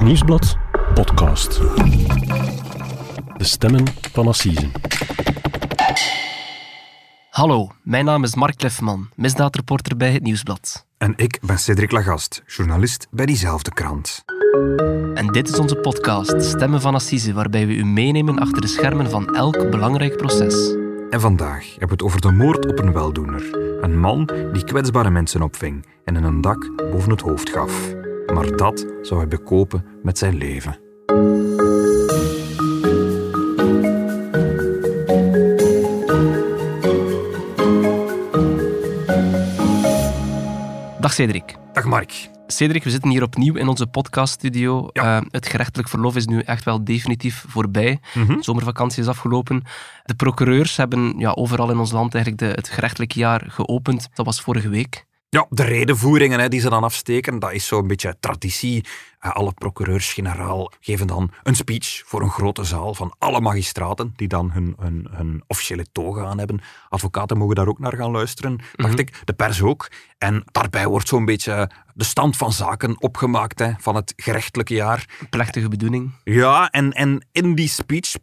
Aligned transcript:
Het 0.00 0.08
Nieuwsblad 0.08 0.56
podcast. 0.94 1.60
De 3.36 3.44
stemmen 3.44 3.84
van 4.12 4.26
Assisen. 4.26 4.72
Hallo, 7.30 7.70
mijn 7.82 8.04
naam 8.04 8.24
is 8.24 8.34
Mark 8.34 8.62
Lefman, 8.62 9.08
misdaadreporter 9.14 9.96
bij 9.96 10.12
Het 10.12 10.22
Nieuwsblad. 10.22 10.86
En 10.98 11.12
ik 11.16 11.38
ben 11.42 11.58
Cedric 11.58 11.90
Lagast, 11.90 12.42
journalist 12.46 13.06
bij 13.10 13.26
diezelfde 13.26 13.70
krant. 13.70 14.24
En 15.14 15.26
dit 15.26 15.48
is 15.48 15.58
onze 15.58 15.76
podcast 15.76 16.42
Stemmen 16.42 16.80
van 16.80 16.94
Assise, 16.94 17.32
waarbij 17.32 17.66
we 17.66 17.74
u 17.74 17.84
meenemen 17.84 18.38
achter 18.38 18.60
de 18.60 18.68
schermen 18.68 19.10
van 19.10 19.34
elk 19.34 19.70
belangrijk 19.70 20.16
proces. 20.16 20.74
En 21.10 21.20
vandaag 21.20 21.70
hebben 21.70 21.88
we 21.88 21.92
het 21.92 22.02
over 22.02 22.20
de 22.20 22.30
moord 22.30 22.66
op 22.66 22.78
een 22.78 22.92
weldoener. 22.92 23.58
Een 23.80 23.98
man 23.98 24.30
die 24.52 24.64
kwetsbare 24.64 25.10
mensen 25.10 25.42
opving 25.42 25.86
en 26.04 26.14
hen 26.14 26.24
een 26.24 26.40
dak 26.40 26.90
boven 26.90 27.10
het 27.10 27.20
hoofd 27.20 27.50
gaf. 27.50 27.98
Maar 28.26 28.56
dat 28.56 28.86
zou 29.02 29.20
hij 29.20 29.28
bekopen 29.28 29.84
met 30.02 30.18
zijn 30.18 30.36
leven. 30.36 30.78
Dag 41.00 41.12
Cedric. 41.12 41.56
Dag 41.72 41.84
Mark. 41.84 42.30
Cedric, 42.46 42.84
we 42.84 42.90
zitten 42.90 43.10
hier 43.10 43.22
opnieuw 43.22 43.54
in 43.54 43.68
onze 43.68 43.86
podcaststudio. 43.86 44.88
Ja. 44.92 45.16
Eh, 45.16 45.26
het 45.30 45.46
gerechtelijk 45.46 45.88
verlof 45.88 46.16
is 46.16 46.26
nu 46.26 46.40
echt 46.40 46.64
wel 46.64 46.84
definitief 46.84 47.44
voorbij. 47.48 48.00
Mhm. 48.14 48.36
De 48.36 48.42
zomervakantie 48.42 49.02
is 49.02 49.08
afgelopen. 49.08 49.62
De 50.04 50.14
procureurs 50.14 50.76
hebben 50.76 51.18
ja, 51.18 51.30
overal 51.30 51.70
in 51.70 51.78
ons 51.78 51.92
land 51.92 52.14
eigenlijk 52.14 52.42
de, 52.44 52.52
het 52.56 52.68
gerechtelijk 52.68 53.12
jaar 53.12 53.44
geopend. 53.48 54.08
Dat 54.14 54.26
was 54.26 54.40
vorige 54.40 54.68
week. 54.68 55.08
Ja, 55.32 55.46
de 55.48 55.62
redenvoeringen 55.62 56.40
hè, 56.40 56.48
die 56.48 56.60
ze 56.60 56.68
dan 56.68 56.84
afsteken, 56.84 57.38
dat 57.38 57.52
is 57.52 57.66
zo'n 57.66 57.86
beetje 57.86 58.16
traditie. 58.20 58.84
Alle 59.20 59.52
procureurs-generaal 59.52 60.72
geven 60.80 61.06
dan 61.06 61.30
een 61.42 61.56
speech 61.56 62.02
voor 62.06 62.22
een 62.22 62.30
grote 62.30 62.64
zaal 62.64 62.94
van 62.94 63.14
alle 63.18 63.40
magistraten, 63.40 64.12
die 64.16 64.28
dan 64.28 64.50
hun, 64.50 64.74
hun, 64.78 65.08
hun 65.10 65.42
officiële 65.46 65.86
toga 65.92 66.24
aan 66.24 66.38
hebben. 66.38 66.60
Advocaten 66.88 67.38
mogen 67.38 67.54
daar 67.54 67.68
ook 67.68 67.78
naar 67.78 67.96
gaan 67.96 68.10
luisteren, 68.10 68.58
dacht 68.72 68.98
ik. 68.98 69.20
De 69.24 69.32
pers 69.32 69.62
ook. 69.62 69.90
En 70.18 70.44
daarbij 70.52 70.86
wordt 70.86 71.08
zo'n 71.08 71.24
beetje 71.24 71.70
de 71.94 72.04
stand 72.04 72.36
van 72.36 72.52
zaken 72.52 73.02
opgemaakt 73.02 73.58
hè, 73.58 73.72
van 73.78 73.94
het 73.94 74.12
gerechtelijke 74.16 74.74
jaar. 74.74 75.04
Plechtige 75.30 75.68
bedoeling. 75.68 76.10
Ja, 76.24 76.70
en, 76.70 76.92
en 76.92 77.26
in 77.32 77.54
die 77.54 77.68
speech 77.68 78.14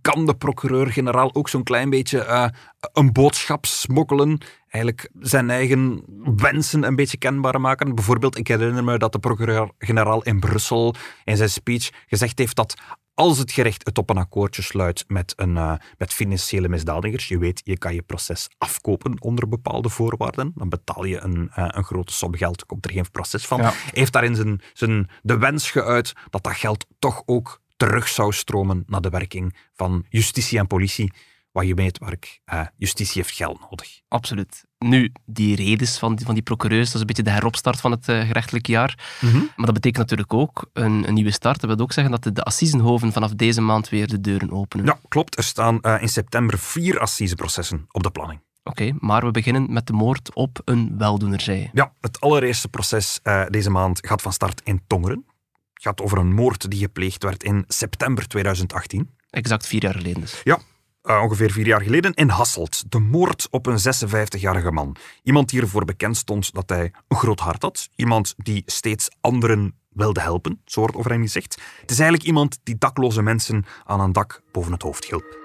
kan 0.00 0.26
de 0.26 0.34
procureur-generaal 0.34 1.34
ook 1.34 1.48
zo'n 1.48 1.62
klein 1.62 1.90
beetje 1.90 2.24
eh, 2.24 2.46
een 2.92 3.12
boodschap 3.12 3.66
smokkelen. 3.66 4.38
Eigenlijk 4.68 5.10
zijn 5.20 5.50
eigen 5.50 6.04
wensen 6.36 6.84
een 6.84 6.96
beetje 6.96 7.18
kenbaar 7.18 7.60
maken. 7.60 7.94
Bijvoorbeeld, 7.94 8.38
ik 8.38 8.48
herinner 8.48 8.84
me 8.84 8.98
dat 8.98 9.12
de 9.12 9.18
procureur-generaal 9.18 10.22
in 10.22 10.33
Brussel 10.40 10.94
in 11.24 11.36
zijn 11.36 11.50
speech 11.50 11.90
gezegd 12.06 12.38
heeft 12.38 12.56
dat 12.56 12.74
als 13.14 13.38
het 13.38 13.52
gerecht 13.52 13.86
het 13.86 13.98
op 13.98 14.10
een 14.10 14.18
akkoordje 14.18 14.62
sluit 14.62 15.04
met, 15.08 15.32
een, 15.36 15.56
eh, 15.56 15.74
met 15.98 16.12
financiële 16.12 16.68
misdadigers, 16.68 17.28
je 17.28 17.38
weet, 17.38 17.60
je 17.64 17.78
kan 17.78 17.94
je 17.94 18.02
proces 18.02 18.48
afkopen 18.58 19.22
onder 19.22 19.48
bepaalde 19.48 19.88
voorwaarden, 19.88 20.52
dan 20.54 20.68
betaal 20.68 21.04
je 21.04 21.20
een, 21.20 21.50
eh, 21.54 21.64
een 21.68 21.84
grote 21.84 22.12
som 22.12 22.36
geld, 22.36 22.66
komt 22.66 22.84
er 22.84 22.92
geen 22.92 23.10
proces 23.10 23.46
van. 23.46 23.60
Ja. 23.60 23.72
Heeft 23.92 24.12
daarin 24.12 24.34
zijn, 24.34 24.60
zijn, 24.72 25.08
de 25.22 25.38
wens 25.38 25.70
geuit 25.70 26.12
dat 26.30 26.42
dat 26.42 26.56
geld 26.56 26.86
toch 26.98 27.22
ook 27.26 27.60
terug 27.76 28.08
zou 28.08 28.32
stromen 28.32 28.82
naar 28.86 29.00
de 29.00 29.08
werking 29.08 29.56
van 29.72 30.06
justitie 30.08 30.58
en 30.58 30.66
politie. 30.66 31.12
Wat 31.52 31.66
je 31.66 31.74
weet, 31.74 32.00
Mark, 32.00 32.40
eh, 32.44 32.66
justitie 32.76 33.22
heeft 33.22 33.34
geld 33.34 33.60
nodig. 33.60 34.00
Absoluut. 34.08 34.64
Nu, 34.88 35.12
die 35.24 35.56
redes 35.56 35.98
van 35.98 36.14
die, 36.14 36.26
van 36.26 36.34
die 36.34 36.42
procureurs, 36.42 36.86
dat 36.86 36.94
is 36.94 37.00
een 37.00 37.06
beetje 37.06 37.22
de 37.22 37.30
heropstart 37.30 37.80
van 37.80 37.90
het 37.90 38.08
eh, 38.08 38.20
gerechtelijk 38.20 38.66
jaar. 38.66 39.18
Maar 39.56 39.66
dat 39.66 39.74
betekent 39.74 39.96
natuurlijk 39.96 40.34
ook 40.34 40.70
een, 40.72 41.08
een 41.08 41.14
nieuwe 41.14 41.30
start. 41.30 41.60
Dat 41.60 41.70
wil 41.70 41.84
ook 41.84 41.92
zeggen 41.92 42.12
dat 42.12 42.22
de, 42.22 42.32
de 42.32 42.42
assisenhoven 42.42 43.12
vanaf 43.12 43.34
deze 43.34 43.60
maand 43.60 43.88
weer 43.88 44.08
de 44.08 44.20
deuren 44.20 44.50
openen. 44.50 44.86
Ja, 44.86 44.98
klopt. 45.08 45.36
Er 45.36 45.44
staan 45.44 45.80
eh, 45.80 46.02
in 46.02 46.08
september 46.08 46.58
vier 46.58 46.98
assiseprocessen 46.98 47.86
op 47.90 48.02
de 48.02 48.10
planning. 48.10 48.40
Oké, 48.62 48.92
maar 48.98 49.24
we 49.24 49.30
beginnen 49.30 49.72
met 49.72 49.86
de 49.86 49.92
moord 49.92 50.34
op 50.34 50.60
een 50.64 50.98
weldoener, 50.98 51.40
zei 51.40 51.58
je. 51.58 51.68
Ja, 51.72 51.92
het 52.00 52.20
allereerste 52.20 52.68
proces 52.68 53.20
eh, 53.22 53.44
deze 53.48 53.70
maand 53.70 54.06
gaat 54.06 54.22
van 54.22 54.32
start 54.32 54.60
in 54.64 54.82
Tongeren. 54.86 55.24
Het 55.72 55.82
gaat 55.82 56.00
over 56.00 56.18
een 56.18 56.34
moord 56.34 56.70
die 56.70 56.80
gepleegd 56.80 57.22
werd 57.22 57.42
in 57.42 57.64
september 57.68 58.28
2018. 58.28 59.10
Exact 59.30 59.66
vier 59.66 59.82
jaar 59.82 59.94
geleden 59.94 60.20
dus. 60.20 60.40
Ja, 60.44 60.58
eh, 61.04 61.22
ongeveer 61.22 61.50
vier 61.50 61.66
jaar 61.66 61.80
geleden 61.80 62.14
in 62.14 62.28
Hasselt. 62.28 62.84
De 62.88 62.98
moord 62.98 63.46
op 63.50 63.66
een 63.66 63.78
56-jarige 63.78 64.70
man. 64.70 64.96
Iemand 65.22 65.48
die 65.48 65.60
ervoor 65.60 65.84
bekend 65.84 66.16
stond 66.16 66.54
dat 66.54 66.68
hij 66.68 66.92
een 67.08 67.16
groot 67.16 67.40
hart 67.40 67.62
had. 67.62 67.88
Iemand 67.96 68.34
die 68.36 68.62
steeds 68.66 69.08
anderen 69.20 69.74
wilde 69.88 70.20
helpen, 70.20 70.60
zo 70.64 70.80
wordt 70.80 70.96
over 70.96 71.10
hem 71.10 71.22
gezegd. 71.22 71.60
Het 71.80 71.90
is 71.90 71.98
eigenlijk 71.98 72.28
iemand 72.28 72.58
die 72.62 72.76
dakloze 72.78 73.22
mensen 73.22 73.64
aan 73.84 74.00
een 74.00 74.12
dak 74.12 74.42
boven 74.52 74.72
het 74.72 74.82
hoofd 74.82 75.04
hielp. 75.04 75.42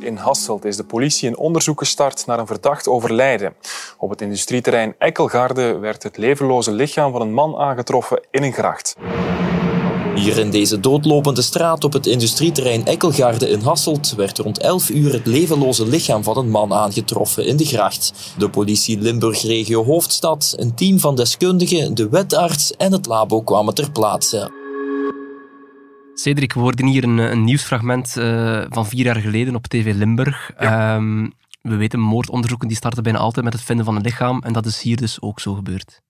In 0.00 0.16
Hasselt 0.16 0.64
is 0.64 0.76
de 0.76 0.84
politie 0.84 1.28
een 1.28 1.36
onderzoek 1.36 1.78
gestart 1.78 2.26
naar 2.26 2.38
een 2.38 2.46
verdacht 2.46 2.88
overlijden. 2.88 3.54
Op 3.96 4.10
het 4.10 4.20
industrieterrein 4.20 4.94
Ekkelgaarde 4.98 5.78
werd 5.78 6.02
het 6.02 6.16
levenloze 6.16 6.72
lichaam 6.72 7.12
van 7.12 7.20
een 7.20 7.32
man 7.32 7.56
aangetroffen 7.56 8.26
in 8.30 8.42
een 8.42 8.52
gracht. 8.52 8.96
Hier 10.18 10.38
in 10.38 10.50
deze 10.50 10.80
doodlopende 10.80 11.42
straat 11.42 11.84
op 11.84 11.92
het 11.92 12.06
industrieterrein 12.06 12.86
Ekkelgaarde 12.86 13.48
in 13.48 13.60
Hasselt 13.60 14.14
werd 14.14 14.38
rond 14.38 14.58
11 14.58 14.90
uur 14.90 15.12
het 15.12 15.26
levenloze 15.26 15.86
lichaam 15.86 16.22
van 16.22 16.36
een 16.36 16.50
man 16.50 16.72
aangetroffen 16.72 17.46
in 17.46 17.56
de 17.56 17.64
gracht. 17.64 18.34
De 18.38 18.50
politie 18.50 18.98
Limburg 18.98 19.42
Regio 19.42 19.84
Hoofdstad, 19.84 20.54
een 20.56 20.74
team 20.74 20.98
van 20.98 21.16
deskundigen, 21.16 21.94
de 21.94 22.08
wetarts 22.08 22.72
en 22.76 22.92
het 22.92 23.06
labo 23.06 23.42
kwamen 23.42 23.74
ter 23.74 23.90
plaatse. 23.90 24.50
Cedric, 26.14 26.52
we 26.52 26.60
hoorden 26.60 26.86
hier 26.86 27.04
een, 27.04 27.18
een 27.18 27.44
nieuwsfragment 27.44 28.16
eh, 28.16 28.64
van 28.68 28.86
vier 28.86 29.04
jaar 29.04 29.20
geleden 29.20 29.54
op 29.54 29.66
TV 29.66 29.94
Limburg. 29.94 30.50
Ehm, 30.56 31.28
we 31.60 31.76
weten, 31.76 32.00
moordonderzoeken 32.00 32.68
die 32.68 32.76
starten 32.76 33.02
bijna 33.02 33.18
altijd 33.18 33.44
met 33.44 33.54
het 33.54 33.62
vinden 33.62 33.84
van 33.84 33.96
een 33.96 34.02
lichaam. 34.02 34.42
En 34.42 34.52
dat 34.52 34.66
is 34.66 34.82
hier 34.82 34.96
dus 34.96 35.20
ook 35.20 35.40
zo 35.40 35.54
gebeurd. 35.54 36.00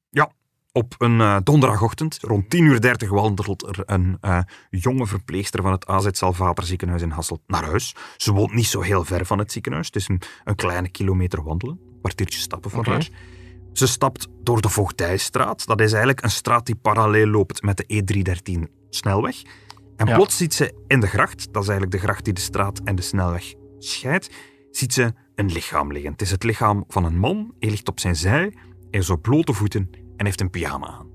Op 0.79 0.95
een 0.99 1.21
eh, 1.21 1.37
donderdagochtend, 1.43 2.19
rond 2.21 2.45
10.30 2.57 2.61
uur, 2.61 3.09
wandelt 3.09 3.63
er 3.67 3.83
een 3.87 4.19
eh, 4.21 4.41
jonge 4.71 5.07
verpleegster 5.07 5.63
van 5.63 5.73
het 5.73 5.87
AZ 5.87 6.09
Salvator 6.11 6.65
ziekenhuis 6.65 7.03
in 7.03 7.11
Hasselt 7.11 7.41
naar 7.47 7.65
huis. 7.65 7.95
Ze 8.17 8.33
woont 8.33 8.55
niet 8.55 8.67
zo 8.67 8.81
heel 8.81 9.05
ver 9.05 9.27
van 9.27 9.39
het 9.39 9.53
ziekenhuis. 9.53 9.87
Het 9.87 9.97
is 9.97 10.09
een, 10.09 10.21
een 10.45 10.55
kleine 10.55 10.89
kilometer 10.89 11.43
wandelen, 11.43 11.81
een 11.93 12.01
kwartiertje 12.01 12.41
stappen 12.41 12.71
voor 12.71 12.81
Oké. 12.81 12.91
haar. 12.91 13.09
Ze 13.73 13.87
stapt 13.87 14.29
door 14.43 14.61
de 14.61 14.69
Voogdijstraat. 14.69 15.67
Dat 15.67 15.81
is 15.81 15.91
eigenlijk 15.91 16.23
een 16.23 16.31
straat 16.31 16.67
die 16.67 16.77
parallel 16.77 17.27
loopt 17.27 17.63
met 17.63 17.77
de 17.77 17.85
E313 17.87 18.73
snelweg. 18.91 19.43
En 19.97 20.07
Ja. 20.07 20.15
plots 20.15 20.37
ziet 20.37 20.55
ze 20.55 20.75
in 20.87 21.01
de 21.01 21.07
gracht, 21.07 21.53
dat 21.53 21.63
is 21.63 21.69
eigenlijk 21.69 22.01
de 22.01 22.07
gracht 22.07 22.25
die 22.25 22.35
de 22.35 22.41
straat 22.41 22.81
en 22.85 22.95
de 22.95 23.03
snelweg 23.03 23.55
scheidt, 23.79 24.31
ziet 24.71 24.93
ze 24.93 25.13
een 25.35 25.53
lichaam 25.53 25.93
liggen. 25.93 26.13
Het 26.13 26.23
is 26.23 26.31
het 26.31 26.43
lichaam 26.43 26.85
van 26.89 27.05
een 27.05 27.19
man. 27.19 27.55
Hij 27.59 27.71
ligt 27.71 27.89
op 27.89 28.01
zijn 28.01 28.17
zij, 28.17 28.53
hij 28.91 29.01
is 29.01 29.11
op 29.11 29.23
blote 29.23 29.53
voeten 29.53 29.91
en 30.19 30.25
heeft 30.25 30.41
een 30.41 30.51
pyjama 30.51 30.87
aan. 30.87 31.07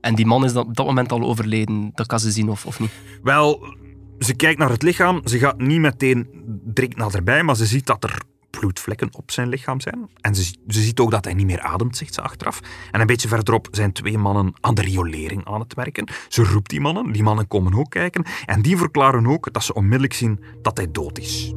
En 0.00 0.14
die 0.14 0.26
man 0.26 0.44
is 0.44 0.56
op 0.56 0.76
dat 0.76 0.86
moment 0.86 1.12
al 1.12 1.22
overleden. 1.22 1.90
Dat 1.94 2.06
kan 2.06 2.20
ze 2.20 2.30
zien 2.30 2.48
of, 2.48 2.66
of 2.66 2.80
niet. 2.80 2.90
Wel, 3.22 3.74
ze 4.18 4.34
kijkt 4.34 4.58
naar 4.58 4.70
het 4.70 4.82
lichaam. 4.82 5.20
Ze 5.24 5.38
gaat 5.38 5.58
niet 5.58 5.80
meteen 5.80 6.28
direct 6.64 6.96
naderbij, 6.96 7.42
maar 7.42 7.56
ze 7.56 7.66
ziet 7.66 7.86
dat 7.86 8.04
er 8.04 8.22
bloedvlekken 8.50 9.08
op 9.12 9.30
zijn 9.30 9.48
lichaam 9.48 9.80
zijn. 9.80 10.10
En 10.20 10.34
ze, 10.34 10.54
ze 10.66 10.82
ziet 10.82 11.00
ook 11.00 11.10
dat 11.10 11.24
hij 11.24 11.34
niet 11.34 11.46
meer 11.46 11.60
ademt, 11.60 11.96
zegt 11.96 12.14
ze 12.14 12.20
achteraf. 12.20 12.60
En 12.90 13.00
een 13.00 13.06
beetje 13.06 13.28
verderop 13.28 13.68
zijn 13.70 13.92
twee 13.92 14.18
mannen 14.18 14.52
aan 14.60 14.74
de 14.74 14.82
riolering 14.82 15.44
aan 15.44 15.60
het 15.60 15.74
werken. 15.74 16.08
Ze 16.28 16.44
roept 16.44 16.70
die 16.70 16.80
mannen, 16.80 17.12
die 17.12 17.22
mannen 17.22 17.48
komen 17.48 17.74
ook 17.74 17.90
kijken. 17.90 18.24
En 18.46 18.62
die 18.62 18.76
verklaren 18.76 19.26
ook 19.26 19.52
dat 19.52 19.64
ze 19.64 19.74
onmiddellijk 19.74 20.14
zien 20.14 20.40
dat 20.62 20.76
hij 20.76 20.90
dood 20.90 21.18
is. 21.18 21.52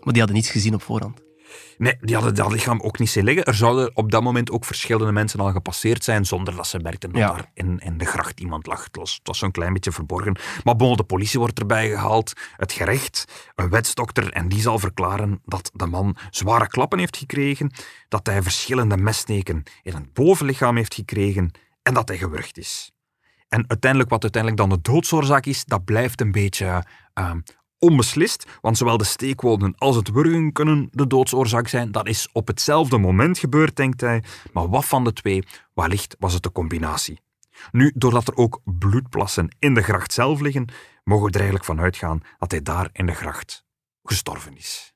Maar 0.00 0.12
die 0.12 0.22
hadden 0.22 0.34
niets 0.34 0.50
gezien 0.50 0.74
op 0.74 0.82
voorhand. 0.82 1.27
Nee, 1.78 1.96
die 2.00 2.14
hadden 2.14 2.34
dat 2.34 2.52
lichaam 2.52 2.80
ook 2.80 2.98
niet 2.98 3.10
zien 3.10 3.24
liggen. 3.24 3.44
Er 3.44 3.54
zouden 3.54 3.96
op 3.96 4.10
dat 4.10 4.22
moment 4.22 4.50
ook 4.50 4.64
verschillende 4.64 5.12
mensen 5.12 5.40
al 5.40 5.52
gepasseerd 5.52 6.04
zijn, 6.04 6.24
zonder 6.24 6.56
dat 6.56 6.66
ze 6.66 6.78
merkten 6.78 7.10
dat 7.12 7.20
Ja. 7.20 7.32
daar 7.32 7.50
in, 7.54 7.78
in 7.78 7.98
de 7.98 8.04
gracht 8.04 8.40
iemand 8.40 8.66
lag. 8.66 8.84
Het 8.84 8.96
was, 8.96 9.20
zo'n 9.38 9.50
klein 9.50 9.72
beetje 9.72 9.92
verborgen. 9.92 10.36
Maar 10.64 10.76
bon, 10.76 10.96
de 10.96 11.04
politie 11.04 11.38
wordt 11.38 11.58
erbij 11.58 11.88
gehaald, 11.88 12.32
het 12.56 12.72
gerecht, 12.72 13.24
een 13.54 13.68
wetsdokter, 13.70 14.32
en 14.32 14.48
die 14.48 14.60
zal 14.60 14.78
verklaren 14.78 15.40
dat 15.44 15.70
de 15.74 15.86
man 15.86 16.16
zware 16.30 16.66
klappen 16.68 16.98
heeft 16.98 17.16
gekregen, 17.16 17.70
dat 18.08 18.26
hij 18.26 18.42
verschillende 18.42 18.96
messteken 18.96 19.62
in 19.82 19.94
het 19.94 20.12
bovenlichaam 20.12 20.76
heeft 20.76 20.94
gekregen 20.94 21.50
en 21.82 21.94
dat 21.94 22.08
hij 22.08 22.16
gewurgd 22.18 22.58
is. 22.58 22.92
En 23.48 23.64
uiteindelijk, 23.68 24.10
wat 24.10 24.22
uiteindelijk 24.22 24.62
dan 24.62 24.70
de 24.70 24.90
doodsoorzaak 24.92 25.46
is, 25.46 25.64
dat 25.64 25.84
blijft 25.84 26.20
een 26.20 26.32
beetje 26.32 26.84
ehm, 27.14 27.40
onbeslist, 27.78 28.46
want 28.60 28.76
zowel 28.78 28.96
de 28.96 29.04
steekwonden 29.04 29.74
als 29.76 29.96
het 29.96 30.10
wurgen 30.10 30.52
kunnen 30.52 30.88
de 30.90 31.06
doodsoorzaak 31.06 31.68
zijn. 31.68 31.92
Dat 31.92 32.08
is 32.08 32.28
op 32.32 32.46
hetzelfde 32.46 32.98
moment 32.98 33.38
gebeurd, 33.38 33.76
denkt 33.76 34.00
hij. 34.00 34.22
Maar 34.52 34.68
wat 34.68 34.84
van 34.84 35.04
de 35.04 35.12
twee? 35.12 35.42
Wellicht 35.74 36.16
was 36.18 36.32
het 36.32 36.42
de 36.42 36.52
combinatie. 36.52 37.20
Nu, 37.70 37.92
doordat 37.94 38.28
er 38.28 38.36
ook 38.36 38.60
bloedplassen 38.64 39.56
in 39.58 39.74
de 39.74 39.82
gracht 39.82 40.12
zelf 40.12 40.40
liggen, 40.40 40.68
mogen 41.04 41.24
we 41.24 41.30
er 41.30 41.36
eigenlijk 41.36 41.64
van 41.64 41.80
uitgaan 41.80 42.22
dat 42.38 42.50
hij 42.50 42.62
daar 42.62 42.88
in 42.92 43.06
de 43.06 43.14
gracht 43.14 43.64
gestorven 44.02 44.56
is. 44.56 44.92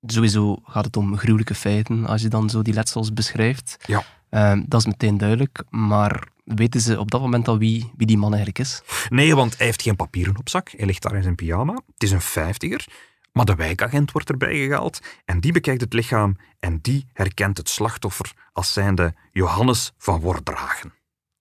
Sowieso 0.00 0.58
gaat 0.62 0.84
het 0.84 0.96
om 0.96 1.16
gruwelijke 1.16 1.54
feiten, 1.54 2.06
als 2.06 2.22
je 2.22 2.28
dan 2.28 2.50
zo 2.50 2.62
die 2.62 2.74
letsels 2.74 3.12
beschrijft. 3.12 3.76
Ja. 3.86 4.04
Ehm, 4.36 4.62
dat 4.66 4.80
is 4.80 4.86
meteen 4.86 5.18
duidelijk, 5.18 5.62
maar 5.70 6.28
weten 6.44 6.80
ze 6.80 6.98
op 6.98 7.10
dat 7.10 7.20
moment 7.20 7.48
al 7.48 7.58
wie, 7.58 7.92
wie 7.96 8.06
die 8.06 8.18
man 8.18 8.34
eigenlijk 8.34 8.58
is? 8.58 8.82
Nee, 9.08 9.34
want 9.34 9.56
hij 9.56 9.66
heeft 9.66 9.82
geen 9.82 9.96
papieren 9.96 10.38
op 10.38 10.48
zak. 10.48 10.70
Hij 10.76 10.86
ligt 10.86 11.02
daar 11.02 11.14
in 11.14 11.22
zijn 11.22 11.34
pyjama. 11.34 11.72
Het 11.72 12.02
is 12.02 12.10
een 12.10 12.20
vijftiger. 12.20 12.86
Maar 13.32 13.44
de 13.44 13.54
wijkagent 13.54 14.12
wordt 14.12 14.30
erbij 14.30 14.56
gehaald 14.56 15.00
en 15.24 15.40
die 15.40 15.52
bekijkt 15.52 15.80
het 15.80 15.92
lichaam 15.92 16.36
en 16.58 16.78
die 16.82 17.06
herkent 17.12 17.56
het 17.56 17.68
slachtoffer 17.68 18.32
als 18.52 18.72
zijnde 18.72 19.14
Johannes 19.32 19.92
van 19.98 20.20
Wordragen. 20.20 20.92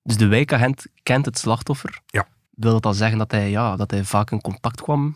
Dus 0.03 0.17
de 0.17 0.27
wijkagent 0.27 0.85
kent 1.03 1.25
het 1.25 1.37
slachtoffer? 1.37 2.01
Ja. 2.05 2.27
Wil 2.51 2.71
dat 2.71 2.83
dan 2.83 2.95
zeggen 2.95 3.17
dat 3.17 3.31
hij, 3.31 3.49
ja, 3.49 3.75
dat 3.75 3.91
hij 3.91 4.03
vaak 4.03 4.31
in 4.31 4.41
contact 4.41 4.81
kwam 4.81 5.15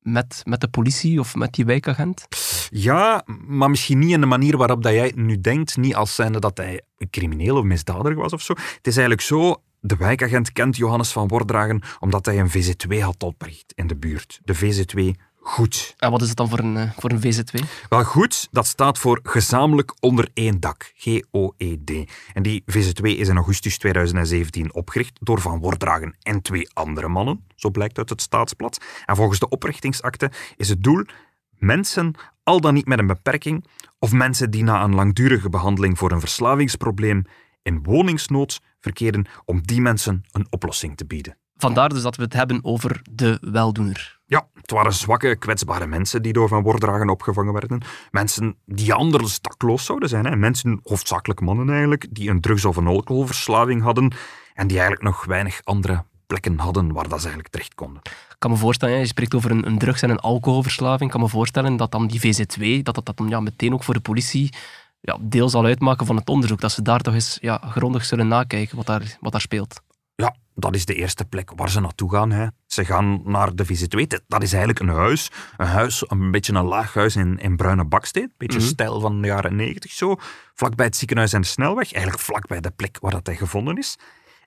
met, 0.00 0.42
met 0.44 0.60
de 0.60 0.68
politie 0.68 1.20
of 1.20 1.34
met 1.34 1.54
die 1.54 1.64
wijkagent? 1.64 2.26
Ja, 2.70 3.24
maar 3.46 3.70
misschien 3.70 3.98
niet 3.98 4.10
in 4.10 4.20
de 4.20 4.26
manier 4.26 4.56
waarop 4.56 4.82
dat 4.82 4.92
jij 4.92 5.12
nu 5.14 5.40
denkt. 5.40 5.76
Niet 5.76 5.94
als 5.94 6.14
zijnde 6.14 6.40
dat 6.40 6.56
hij 6.56 6.82
een 6.98 7.10
crimineel 7.10 7.56
of 7.56 7.64
misdadiger 7.64 8.16
was 8.16 8.32
of 8.32 8.42
zo. 8.42 8.52
Het 8.52 8.86
is 8.86 8.96
eigenlijk 8.96 9.20
zo, 9.20 9.62
de 9.80 9.96
wijkagent 9.96 10.52
kent 10.52 10.76
Johannes 10.76 11.12
van 11.12 11.28
Wordragen 11.28 11.82
omdat 11.98 12.26
hij 12.26 12.38
een 12.38 12.50
VZ2 12.50 12.98
had 13.00 13.22
opgericht 13.22 13.72
in 13.74 13.86
de 13.86 13.96
buurt. 13.96 14.40
De 14.44 14.56
VZ2 14.56 15.20
Goed. 15.48 15.94
En 15.98 16.10
wat 16.10 16.22
is 16.22 16.28
het 16.28 16.36
dan 16.36 16.48
voor 16.48 16.58
een, 16.58 16.76
eh, 16.76 16.90
voor 16.96 17.10
een 17.10 17.20
VZ2? 17.20 17.62
Wel, 17.88 18.04
goed, 18.04 18.48
dat 18.50 18.66
staat 18.66 18.98
voor 18.98 19.20
gezamenlijk 19.22 19.94
onder 20.00 20.28
één 20.34 20.60
dak. 20.60 20.92
G-O-E-D. 20.94 21.90
En 22.32 22.42
die 22.42 22.62
VZ2 22.66 23.16
is 23.16 23.28
in 23.28 23.36
augustus 23.36 23.78
2017 23.78 24.74
opgericht 24.74 25.18
door 25.20 25.40
Van 25.40 25.58
Wordragen 25.58 26.16
en 26.22 26.42
twee 26.42 26.68
andere 26.72 27.08
mannen, 27.08 27.44
zo 27.56 27.70
blijkt 27.70 27.98
uit 27.98 28.08
het 28.08 28.20
staatsblad. 28.20 28.84
En 29.06 29.16
volgens 29.16 29.38
de 29.38 29.48
oprichtingsakte 29.48 30.30
is 30.56 30.68
het 30.68 30.82
doel 30.82 31.04
mensen, 31.50 32.14
al 32.42 32.60
dan 32.60 32.74
niet 32.74 32.86
met 32.86 32.98
een 32.98 33.06
beperking, 33.06 33.66
of 33.98 34.12
mensen 34.12 34.50
die 34.50 34.62
na 34.62 34.82
een 34.82 34.94
langdurige 34.94 35.48
behandeling 35.48 35.98
voor 35.98 36.12
een 36.12 36.20
verslavingsprobleem 36.20 37.24
in 37.62 37.82
woningsnood 37.82 38.60
verkeren, 38.80 39.26
om 39.44 39.62
die 39.62 39.80
mensen 39.80 40.24
een 40.30 40.46
oplossing 40.50 40.96
te 40.96 41.06
bieden. 41.06 41.36
Vandaar 41.58 41.88
dus 41.88 42.02
dat 42.02 42.16
we 42.16 42.22
het 42.22 42.32
hebben 42.32 42.60
over 42.62 43.00
de 43.10 43.38
weldoener. 43.40 44.18
Ja, 44.26 44.46
het 44.54 44.70
waren 44.70 44.92
zwakke, 44.92 45.36
kwetsbare 45.36 45.86
mensen 45.86 46.22
die 46.22 46.32
door 46.32 46.48
Van 46.48 46.62
Wordragen 46.62 47.08
opgevangen 47.08 47.52
werden. 47.52 47.82
Mensen 48.10 48.56
die 48.64 48.94
anders 48.94 49.40
dakloos 49.40 49.84
zouden 49.84 50.08
zijn. 50.08 50.24
Hè. 50.24 50.36
Mensen, 50.36 50.80
hoofdzakelijk 50.82 51.40
mannen 51.40 51.70
eigenlijk, 51.70 52.06
die 52.10 52.30
een 52.30 52.40
drugs- 52.40 52.64
of 52.64 52.76
een 52.76 52.86
alcoholverslaving 52.86 53.82
hadden 53.82 54.12
en 54.54 54.66
die 54.66 54.78
eigenlijk 54.78 55.06
nog 55.08 55.24
weinig 55.24 55.60
andere 55.64 56.04
plekken 56.26 56.58
hadden 56.58 56.92
waar 56.92 57.08
dat 57.08 57.18
ze 57.18 57.26
eigenlijk 57.26 57.48
terecht 57.48 57.74
konden. 57.74 58.02
Ik 58.04 58.36
kan 58.38 58.50
me 58.50 58.56
voorstellen, 58.56 58.98
je 58.98 59.06
spreekt 59.06 59.34
over 59.34 59.50
een, 59.50 59.66
een 59.66 59.78
drugs- 59.78 60.02
en 60.02 60.10
een 60.10 60.18
alcoholverslaving. 60.18 61.02
Ik 61.02 61.10
kan 61.10 61.20
me 61.20 61.28
voorstellen 61.28 61.76
dat 61.76 61.90
dan 61.92 62.06
die 62.06 62.20
VZ2, 62.20 62.82
dat 62.82 62.94
dat, 63.04 63.22
ja, 63.28 63.40
meteen 63.40 63.72
ook 63.72 63.84
voor 63.84 63.94
de 63.94 64.00
politie 64.00 64.52
ja, 65.00 65.18
deel 65.20 65.48
zal 65.48 65.64
uitmaken 65.64 66.06
van 66.06 66.16
het 66.16 66.28
onderzoek. 66.28 66.60
Dat 66.60 66.72
ze 66.72 66.82
daar 66.82 67.00
toch 67.00 67.14
eens 67.14 67.38
ja, 67.40 67.60
grondig 67.70 68.04
zullen 68.04 68.28
nakijken 68.28 68.76
wat 68.76 68.86
daar, 68.86 69.16
wat 69.20 69.32
daar 69.32 69.40
speelt. 69.40 69.80
Ja, 70.22 70.34
dat 70.54 70.74
is 70.74 70.84
de 70.84 70.94
eerste 70.94 71.24
plek 71.24 71.50
waar 71.56 71.70
ze 71.70 71.80
naartoe 71.80 72.10
gaan. 72.10 72.30
Hè. 72.30 72.46
Ze 72.66 72.84
gaan 72.84 73.20
naar 73.24 73.54
de 73.54 73.64
VZ2. 73.66 74.06
Dat 74.28 74.42
is 74.42 74.50
eigenlijk 74.52 74.78
een 74.80 74.88
huis. 74.88 75.30
Een 75.56 75.66
huis, 75.66 76.04
een 76.10 76.30
beetje 76.30 76.52
een 76.54 76.64
laag 76.64 76.94
huis 76.94 77.16
in, 77.16 77.38
in 77.38 77.56
bruine 77.56 77.84
baksteen. 77.84 78.22
Een 78.22 78.32
beetje 78.36 78.58
Mhm. 78.58 78.66
stijl 78.68 79.00
van 79.00 79.20
de 79.20 79.26
jaren 79.26 79.56
negentig 79.56 79.90
zo. 79.92 80.16
Vlakbij 80.54 80.86
het 80.86 80.96
ziekenhuis 80.96 81.32
en 81.32 81.40
de 81.40 81.46
snelweg. 81.46 81.92
Eigenlijk 81.92 82.24
vlakbij 82.24 82.60
de 82.60 82.70
plek 82.70 82.98
waar 83.00 83.10
dat 83.12 83.26
hij 83.26 83.36
gevonden 83.36 83.76
is. 83.78 83.98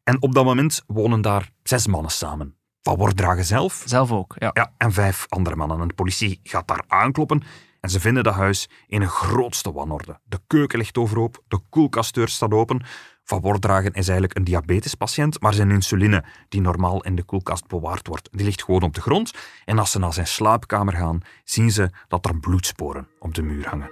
En 0.03 0.21
op 0.21 0.33
dat 0.33 0.45
moment 0.45 0.83
wonen 0.88 1.21
daar 1.21 1.50
zes 1.63 1.88
mannen 1.88 2.12
samen. 2.12 2.56
Van 2.81 2.95
Wordragen 2.95 3.45
zelf 3.45 3.83
Zelf 3.85 4.12
ook, 4.12 4.35
ja. 4.39 4.50
ja, 4.53 4.73
en 4.77 4.91
vijf 4.94 5.25
andere 5.29 5.56
mannen. 5.56 5.81
En 5.81 5.88
de 5.88 5.94
politie 5.94 6.39
gaat 6.44 6.68
daar 6.68 6.83
aankloppen 6.88 7.44
en 7.81 7.89
ze 7.89 8.00
vinden 8.00 8.24
dat 8.24 8.33
huis 8.33 8.69
in 8.88 9.01
een 9.01 9.10
grootste 9.10 9.72
wanorde. 9.72 10.19
De 10.24 10.39
keuken 10.48 10.78
ligt 10.78 10.98
overhoop, 10.98 11.44
de 11.48 11.60
koelkastdeur 11.69 12.28
staat 12.28 12.51
open. 12.51 12.83
Van 13.24 13.42
Wordragen 13.42 13.94
is 13.94 14.07
eigenlijk 14.07 14.38
een 14.38 14.44
diabetespatiënt, 14.44 15.42
maar 15.42 15.54
zijn 15.54 15.72
insuline, 15.72 16.24
die 16.50 16.62
normaal 16.62 17.04
in 17.04 17.16
de 17.16 17.24
koelkast 17.24 17.68
bewaard 17.68 18.07
wordt, 18.07 18.30
die 18.31 18.45
ligt 18.45 18.63
gewoon 18.63 18.81
op 18.81 18.94
de 18.94 19.01
grond. 19.01 19.31
En 19.66 19.80
als 19.80 19.92
ze 19.92 20.00
naar 20.00 20.13
zijn 20.13 20.28
slaapkamer 20.28 20.94
gaan, 20.94 21.22
zien 21.44 21.72
ze 21.72 21.89
dat 22.07 22.25
er 22.25 22.39
bloedsporen 22.39 23.07
op 23.19 23.33
de 23.33 23.42
muur 23.42 23.68
hangen. 23.68 23.92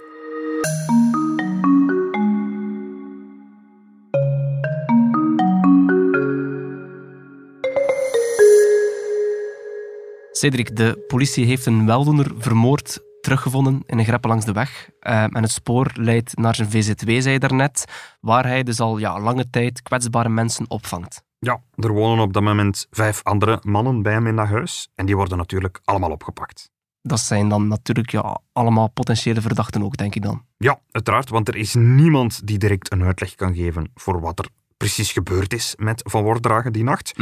Cedric, 10.32 10.76
de 10.76 11.04
politie 11.06 11.44
heeft 11.44 11.66
een 11.66 11.86
weldoener 11.86 12.32
vermoord 12.38 13.00
teruggevonden 13.20 13.82
in 13.86 13.98
een 13.98 14.04
greppel 14.04 14.30
langs 14.30 14.44
de 14.44 14.52
weg. 14.52 14.90
Eh, 15.00 15.22
en 15.22 15.42
het 15.42 15.50
spoor 15.50 15.90
leidt 15.94 16.36
naar 16.36 16.54
zijn 16.54 16.68
VZ2, 16.68 17.04
zei 17.04 17.30
je 17.30 17.38
daarnet, 17.38 17.84
waar 18.20 18.46
hij 18.46 18.62
dus 18.62 18.80
al 18.80 18.98
ja, 18.98 19.20
lange 19.20 19.50
tijd 19.50 19.82
kwetsbare 19.82 20.28
mensen 20.28 20.70
opvangt. 20.70 21.22
Ja, 21.38 21.60
er 21.74 21.92
wonen 21.92 22.24
op 22.24 22.32
dat 22.32 22.42
moment 22.42 22.86
vijf 22.90 23.22
andere 23.22 23.58
mannen 23.62 24.02
bij 24.02 24.12
hem 24.12 24.26
in 24.26 24.36
dat 24.36 24.46
huis. 24.46 24.88
En 24.94 25.06
die 25.06 25.16
worden 25.16 25.38
natuurlijk 25.38 25.80
allemaal 25.84 26.10
opgepakt. 26.10 26.70
Dat 27.02 27.20
zijn 27.20 27.48
dan 27.48 27.68
natuurlijk 27.68 28.10
ja, 28.10 28.40
allemaal 28.52 28.88
potentiële 28.88 29.40
verdachten 29.40 29.82
ook, 29.82 29.96
denk 29.96 30.14
ik 30.14 30.22
dan. 30.22 30.44
Ja, 30.56 30.80
uiteraard, 30.90 31.28
want 31.28 31.48
er 31.48 31.56
is 31.56 31.74
niemand 31.74 32.46
die 32.46 32.58
direct 32.58 32.92
een 32.92 33.02
uitleg 33.02 33.34
kan 33.34 33.54
geven 33.54 33.90
voor 33.94 34.20
wat 34.20 34.38
er 34.38 34.48
precies 34.76 35.12
gebeurd 35.12 35.52
is 35.52 35.74
met 35.78 36.02
Van 36.08 36.22
Wordragen 36.22 36.72
die 36.72 36.84
nacht. 36.84 37.14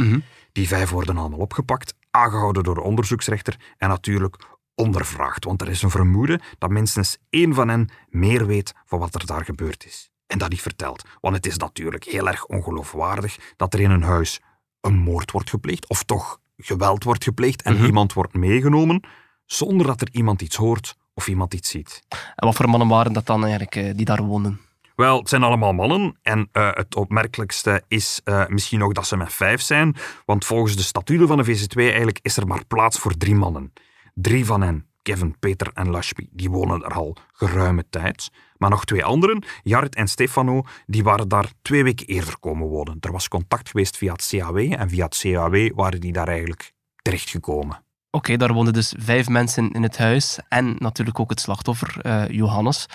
Die 0.51 0.67
vijf 0.67 0.89
worden 0.89 1.17
allemaal 1.17 1.39
opgepakt, 1.39 1.93
aangehouden 2.11 2.63
door 2.63 2.75
de 2.75 2.81
onderzoeksrechter 2.81 3.55
en 3.77 3.89
natuurlijk 3.89 4.35
ondervraagd, 4.79 5.45
want 5.45 5.61
er 5.61 5.69
is 5.69 5.81
een 5.81 5.89
vermoeden 5.89 6.41
dat 6.57 6.69
minstens 6.69 7.17
één 7.29 7.53
van 7.53 7.67
hen 7.69 7.89
meer 8.09 8.45
weet 8.45 8.73
van 8.85 8.99
wat 8.99 9.15
er 9.15 9.25
daar 9.25 9.45
gebeurd 9.45 9.85
is. 9.85 10.09
En 10.27 10.37
dat 10.37 10.49
niet 10.49 10.61
vertelt, 10.61 11.03
want 11.21 11.35
het 11.35 11.45
is 11.45 11.57
natuurlijk 11.57 12.03
heel 12.03 12.27
erg 12.27 12.45
ongeloofwaardig 12.45 13.37
dat 13.55 13.73
er 13.73 13.79
in 13.79 13.91
een 13.91 14.03
huis 14.03 14.39
een 14.81 14.97
moord 14.97 15.31
wordt 15.31 15.49
gepleegd, 15.49 15.87
of 15.89 16.03
toch 16.03 16.39
geweld 16.57 17.03
wordt 17.03 17.23
gepleegd 17.23 17.61
en 17.61 17.73
Mhm. 17.73 17.85
iemand 17.85 18.13
wordt 18.13 18.33
meegenomen, 18.33 19.03
zonder 19.45 19.85
dat 19.87 20.01
er 20.01 20.07
iemand 20.11 20.41
iets 20.41 20.55
hoort 20.55 20.95
of 21.13 21.27
iemand 21.27 21.53
iets 21.53 21.69
ziet. 21.69 22.01
En 22.35 22.45
wat 22.47 22.55
voor 22.55 22.69
mannen 22.69 22.87
waren 22.87 23.13
dat 23.13 23.25
dan 23.25 23.41
eigenlijk 23.41 23.75
eh, 23.75 23.91
die 23.95 24.05
daar 24.05 24.23
woonden? 24.23 24.59
Wel, 24.95 25.19
het 25.19 25.29
zijn 25.29 25.43
allemaal 25.43 25.73
mannen. 25.73 26.17
En 26.21 26.49
eh, 26.51 26.69
het 26.73 26.95
opmerkelijkste 26.95 27.83
is 27.87 28.21
eh, 28.23 28.47
misschien 28.47 28.79
nog 28.79 28.91
dat 28.91 29.07
ze 29.07 29.17
met 29.17 29.33
vijf 29.33 29.61
zijn. 29.61 29.95
Want 30.25 30.45
volgens 30.45 30.75
de 30.75 30.81
statuten 30.83 31.27
van 31.27 31.37
de 31.37 31.43
VZ2 31.45 31.81
eigenlijk 31.81 32.19
is 32.21 32.37
er 32.37 32.47
maar 32.47 32.65
plaats 32.65 32.99
voor 32.99 33.17
drie 33.17 33.35
mannen. 33.35 33.73
Drie 34.21 34.45
van 34.45 34.61
hen, 34.61 34.87
Kevin, 35.01 35.35
Peter 35.39 35.71
en 35.73 35.89
Lashmi, 35.89 36.27
die 36.31 36.49
wonen 36.49 36.83
er 36.83 36.93
al 36.93 37.17
geruime 37.33 37.85
tijd. 37.89 38.29
Maar 38.57 38.69
nog 38.69 38.85
twee 38.85 39.05
anderen, 39.05 39.43
Jared 39.63 39.95
en 39.95 40.07
Stefano, 40.07 40.63
die 40.85 41.03
waren 41.03 41.27
daar 41.27 41.51
twee 41.61 41.83
weken 41.83 42.05
eerder 42.05 42.39
komen 42.39 42.67
wonen. 42.67 42.97
Er 42.99 43.11
was 43.11 43.27
contact 43.27 43.69
geweest 43.69 43.97
via 43.97 44.11
het 44.11 44.27
CAW. 44.29 44.57
En 44.57 44.89
via 44.89 45.05
het 45.05 45.19
CAW 45.19 45.71
waren 45.75 45.99
die 45.99 46.11
daar 46.11 46.27
eigenlijk 46.27 46.73
terechtgekomen. 47.01 47.83
Oké, 48.11 48.37
daar 48.37 48.53
woonden 48.53 48.73
dus 48.73 48.93
vijf 48.97 49.29
mensen 49.29 49.71
in 49.71 49.83
het 49.83 49.97
huis 49.97 50.39
en 50.49 50.75
natuurlijk 50.77 51.19
ook 51.19 51.29
het 51.29 51.39
slachtoffer, 51.39 52.01
eh, 52.01 52.27
Johannes. 52.27 52.85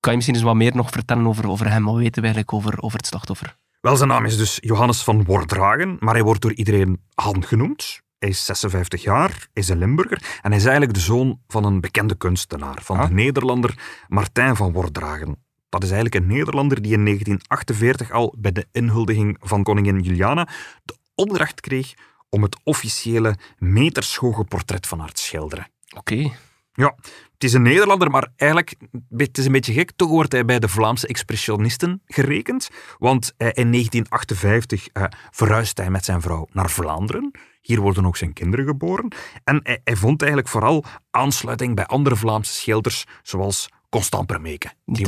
Kan 0.00 0.10
je 0.10 0.16
misschien 0.16 0.34
eens 0.36 0.44
wat 0.44 0.54
meer 0.54 0.76
nog 0.76 0.90
vertellen 0.90 1.26
over, 1.26 1.48
over 1.48 1.70
hem? 1.70 1.84
Wat 1.84 1.96
weten 1.96 2.22
we 2.22 2.28
eigenlijk 2.28 2.52
over, 2.52 2.82
over 2.82 2.96
het 2.96 3.06
slachtoffer? 3.06 3.56
Wel, 3.80 3.96
zijn 3.96 4.08
naam 4.08 4.24
is 4.24 4.36
dus 4.36 4.58
Johannes 4.60 5.02
van 5.02 5.24
Wordragen, 5.24 5.96
maar 6.00 6.14
hij 6.14 6.22
wordt 6.22 6.40
door 6.40 6.52
iedereen 6.52 7.02
Han 7.14 7.44
genoemd. 7.44 8.06
Hij 8.18 8.28
is 8.28 8.44
56 8.44 9.02
jaar, 9.02 9.46
is 9.52 9.68
een 9.68 9.78
Limburger 9.78 10.38
en 10.42 10.50
hij 10.50 10.56
is 10.58 10.62
eigenlijk 10.64 10.94
de 10.94 11.00
zoon 11.00 11.40
van 11.46 11.64
een 11.64 11.80
bekende 11.80 12.14
kunstenaar, 12.14 12.78
van 12.82 12.96
Ah. 12.98 13.08
de 13.08 13.14
Nederlander 13.14 14.04
Martijn 14.08 14.56
van 14.56 14.72
Wordragen. 14.72 15.42
Dat 15.68 15.82
is 15.82 15.90
eigenlijk 15.90 16.24
een 16.24 16.36
Nederlander 16.36 16.82
die 16.82 16.92
in 16.92 17.04
1948 17.04 18.10
al 18.10 18.34
bij 18.38 18.52
de 18.52 18.66
inhuldiging 18.72 19.36
van 19.40 19.62
koningin 19.62 20.00
Juliana 20.00 20.48
de 20.84 20.96
opdracht 21.14 21.60
kreeg 21.60 21.94
om 22.28 22.42
het 22.42 22.56
officiële 22.64 23.36
metershoge 23.58 24.44
portret 24.44 24.86
van 24.86 24.98
haar 25.00 25.12
te 25.12 25.22
schilderen. 25.22 25.66
Oké, 25.96 26.30
Ja, 26.78 26.94
het 27.32 27.44
is 27.44 27.52
een 27.52 27.62
Nederlander, 27.62 28.10
maar 28.10 28.28
eigenlijk, 28.36 28.74
het 29.16 29.38
is 29.38 29.46
een 29.46 29.52
beetje 29.52 29.72
gek, 29.72 29.92
toch 29.96 30.08
wordt 30.08 30.32
hij 30.32 30.44
bij 30.44 30.58
de 30.58 30.68
Vlaamse 30.68 31.06
expressionisten 31.06 32.02
gerekend. 32.06 32.68
Want 32.98 33.34
eh, 33.36 33.46
in 33.46 33.70
1958 33.72 34.88
eh, 34.88 35.04
verhuist 35.30 35.78
hij 35.78 35.90
met 35.90 36.04
zijn 36.04 36.20
vrouw 36.20 36.46
naar 36.52 36.70
Vlaanderen. 36.70 37.30
Hier 37.60 37.80
worden 37.80 38.06
ook 38.06 38.16
zijn 38.16 38.32
kinderen 38.32 38.66
geboren. 38.66 39.12
En 39.44 39.60
hij, 39.62 39.80
hij 39.84 39.96
vond 39.96 40.20
eigenlijk 40.20 40.50
vooral 40.50 40.84
aansluiting 41.10 41.74
bij 41.74 41.86
andere 41.86 42.16
Vlaamse 42.16 42.52
schilders, 42.52 43.04
zoals 43.22 43.68
Constant 43.88 44.26
Permeke. 44.26 44.70
Die, 44.84 45.04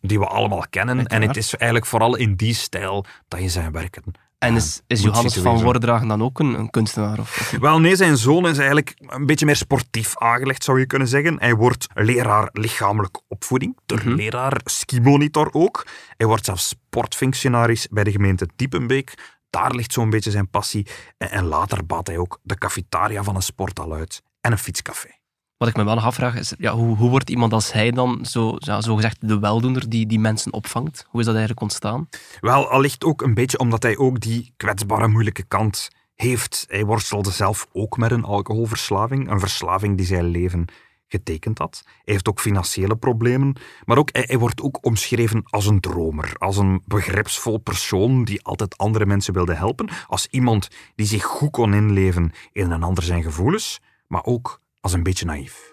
die 0.00 0.18
we 0.18 0.26
allemaal 0.26 0.64
kennen. 0.70 1.06
En 1.06 1.22
het 1.22 1.36
is 1.36 1.54
eigenlijk 1.54 1.90
vooral 1.90 2.16
in 2.16 2.34
die 2.34 2.54
stijl 2.54 3.04
dat 3.28 3.40
je 3.40 3.48
zijn 3.48 3.72
werken 3.72 4.02
En 4.40 4.56
is, 4.56 4.80
is 4.86 5.02
Johannes 5.02 5.34
van 5.38 5.62
Wordragen 5.62 6.08
dan 6.08 6.22
ook 6.22 6.38
een, 6.38 6.54
een 6.58 6.70
kunstenaar? 6.70 7.18
Of? 7.20 7.50
Wel, 7.60 7.80
nee, 7.80 7.96
zijn 7.96 8.16
zoon 8.16 8.48
is 8.48 8.58
eigenlijk 8.58 8.94
een 9.06 9.26
beetje 9.26 9.46
meer 9.46 9.56
sportief 9.56 10.18
aangelegd, 10.18 10.64
zou 10.64 10.78
je 10.78 10.86
kunnen 10.86 11.08
zeggen. 11.08 11.38
Hij 11.38 11.54
wordt 11.54 11.86
leraar 11.94 12.48
lichamelijke 12.52 13.20
opvoeding, 13.28 13.78
de 13.86 13.94
Mhm. 13.94 14.08
leraar 14.14 14.60
skimonitor 14.64 15.48
ook. 15.52 15.86
Hij 16.16 16.26
wordt 16.26 16.44
zelfs 16.44 16.68
sportfunctionaris 16.68 17.86
bij 17.90 18.04
de 18.04 18.10
gemeente 18.10 18.48
Diepenbeek. 18.56 19.14
Daar 19.50 19.74
ligt 19.74 19.92
zo'n 19.92 20.10
beetje 20.10 20.30
zijn 20.30 20.50
passie. 20.50 20.86
En, 21.18 21.30
en 21.30 21.44
later 21.44 21.86
baat 21.86 22.06
hij 22.06 22.18
ook 22.18 22.38
de 22.42 22.58
cafetaria 22.58 23.22
van 23.22 23.34
een 23.36 23.42
sporthal 23.42 23.92
uit 23.92 24.22
en 24.40 24.52
een 24.52 24.58
fietscafé. 24.58 25.08
Wat 25.60 25.68
ik 25.68 25.76
me 25.76 25.84
wel 25.84 25.94
nog 25.94 26.04
afvraag 26.04 26.36
is, 26.36 26.54
ja, 26.58 26.72
hoe, 26.74 26.96
hoe 26.96 27.10
wordt 27.10 27.30
iemand 27.30 27.52
als 27.52 27.72
hij 27.72 27.90
dan 27.90 28.26
zo, 28.26 28.56
zo 28.58 28.94
gezegd 28.94 29.28
de 29.28 29.38
weldoener 29.38 29.88
die 29.88 30.06
die 30.06 30.18
mensen 30.18 30.52
opvangt? 30.52 31.06
Hoe 31.08 31.20
is 31.20 31.26
dat 31.26 31.34
eigenlijk 31.34 31.62
ontstaan? 31.62 32.08
Wel, 32.40 32.68
allicht 32.68 33.04
ook 33.04 33.22
een 33.22 33.34
beetje 33.34 33.58
omdat 33.58 33.82
hij 33.82 33.96
ook 33.96 34.20
die 34.20 34.52
kwetsbare, 34.56 35.08
moeilijke 35.08 35.42
kant 35.42 35.88
heeft. 36.14 36.64
Hij 36.68 36.84
worstelde 36.84 37.30
zelf 37.30 37.66
ook 37.72 37.96
met 37.96 38.10
een 38.10 38.24
alcoholverslaving, 38.24 39.30
een 39.30 39.40
verslaving 39.40 39.96
die 39.96 40.06
zijn 40.06 40.24
leven 40.24 40.64
getekend 41.06 41.58
had. 41.58 41.82
Hij 41.84 42.14
heeft 42.14 42.28
ook 42.28 42.40
financiële 42.40 42.96
problemen, 42.96 43.56
maar 43.84 43.98
ook, 43.98 44.08
hij, 44.12 44.24
hij, 44.26 44.38
wordt 44.38 44.62
ook 44.62 44.84
omschreven 44.84 45.42
als 45.44 45.66
een 45.66 45.80
dromer, 45.80 46.34
als 46.38 46.56
een 46.56 46.82
begripsvol 46.84 47.58
persoon 47.58 48.24
die 48.24 48.44
altijd 48.44 48.78
andere 48.78 49.06
mensen 49.06 49.34
wilde 49.34 49.54
helpen, 49.54 49.88
als 50.06 50.26
iemand 50.30 50.68
die 50.94 51.06
zich 51.06 51.24
goed 51.24 51.50
kon 51.50 51.74
inleven 51.74 52.32
in 52.52 52.70
een 52.70 52.82
ander 52.82 53.04
zijn 53.04 53.22
gevoelens, 53.22 53.80
maar 54.06 54.24
ook 54.24 54.60
als 54.80 54.92
een 54.92 55.02
beetje 55.02 55.24
naïef. 55.24 55.68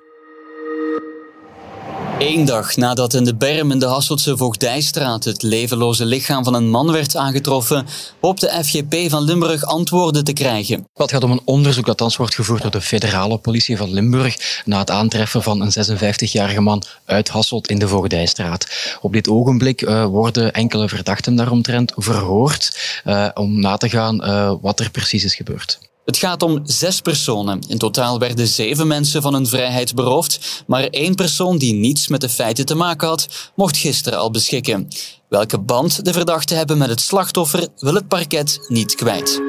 Eén 2.20 2.46
dag 2.46 2.76
nadat 2.76 3.14
in 3.14 3.24
de 3.24 3.36
berm 3.36 3.72
in 3.72 3.80
de 3.80 3.86
Hasseltse 3.86 4.38
Voogdijstraat 4.38 5.24
het 5.24 5.44
levenloze 5.44 6.06
lichaam 6.06 6.44
van 6.44 6.54
een 6.54 6.70
man 6.70 6.92
werd 6.92 7.16
aangetroffen, 7.16 7.86
hoopt 8.22 8.42
de 8.42 8.64
FGP 8.64 9.10
van 9.10 9.24
Limburg 9.24 9.64
antwoorden 9.64 10.24
te 10.24 10.34
krijgen. 10.34 10.88
Het 10.94 11.12
gaat 11.12 11.24
om 11.24 11.32
een 11.32 11.42
onderzoek 11.46 11.86
dat 11.86 11.98
thans 11.98 12.16
wordt 12.16 12.36
gevoerd 12.36 12.62
door 12.62 12.72
de 12.72 12.82
federale 12.82 13.38
politie 13.38 13.78
van 13.78 13.94
Limburg 13.94 14.62
na 14.66 14.80
het 14.80 14.92
aantreffen 14.92 15.44
van 15.44 15.62
een 15.62 15.72
56-jarige 15.88 16.62
man 16.62 16.84
uit 17.06 17.30
Hasselt 17.30 17.68
in 17.68 17.80
de 17.80 17.88
Voogdijstraat. 17.88 18.68
Op 19.02 19.14
dit 19.14 19.28
ogenblik 19.28 19.82
uh, 19.82 20.06
worden 20.06 20.54
enkele 20.54 20.90
verdachten 20.90 21.36
daaromtrent 21.36 21.94
verhoord 21.96 22.80
uh, 23.06 23.28
om 23.34 23.60
na 23.60 23.78
te 23.78 23.90
gaan 23.90 24.24
uh, 24.24 24.54
wat 24.62 24.80
er 24.80 24.92
precies 24.92 25.24
is 25.24 25.36
gebeurd. 25.36 25.80
Het 26.08 26.18
gaat 26.18 26.44
om 26.44 26.62
zes 26.64 27.02
personen. 27.02 27.60
In 27.68 27.78
totaal 27.78 28.20
werden 28.20 28.48
zeven 28.48 28.88
mensen 28.88 29.22
van 29.22 29.34
hun 29.34 29.48
vrijheid 29.48 29.96
beroofd, 29.96 30.64
maar 30.68 30.84
één 30.84 31.16
persoon 31.16 31.58
die 31.58 31.74
niets 31.74 32.08
met 32.08 32.22
de 32.22 32.30
feiten 32.30 32.66
te 32.66 32.76
maken 32.76 33.08
had, 33.08 33.52
mocht 33.56 33.78
gisteren 33.78 34.20
al 34.20 34.32
beschikken. 34.32 34.88
Welke 35.30 35.60
band 35.60 36.06
de 36.06 36.14
verdachten 36.14 36.58
hebben 36.58 36.78
met 36.78 36.90
het 36.90 37.02
slachtoffer, 37.02 37.68
wil 37.78 37.94
het 37.94 38.08
parket 38.08 38.60
niet 38.68 38.96
kwijt. 38.96 39.42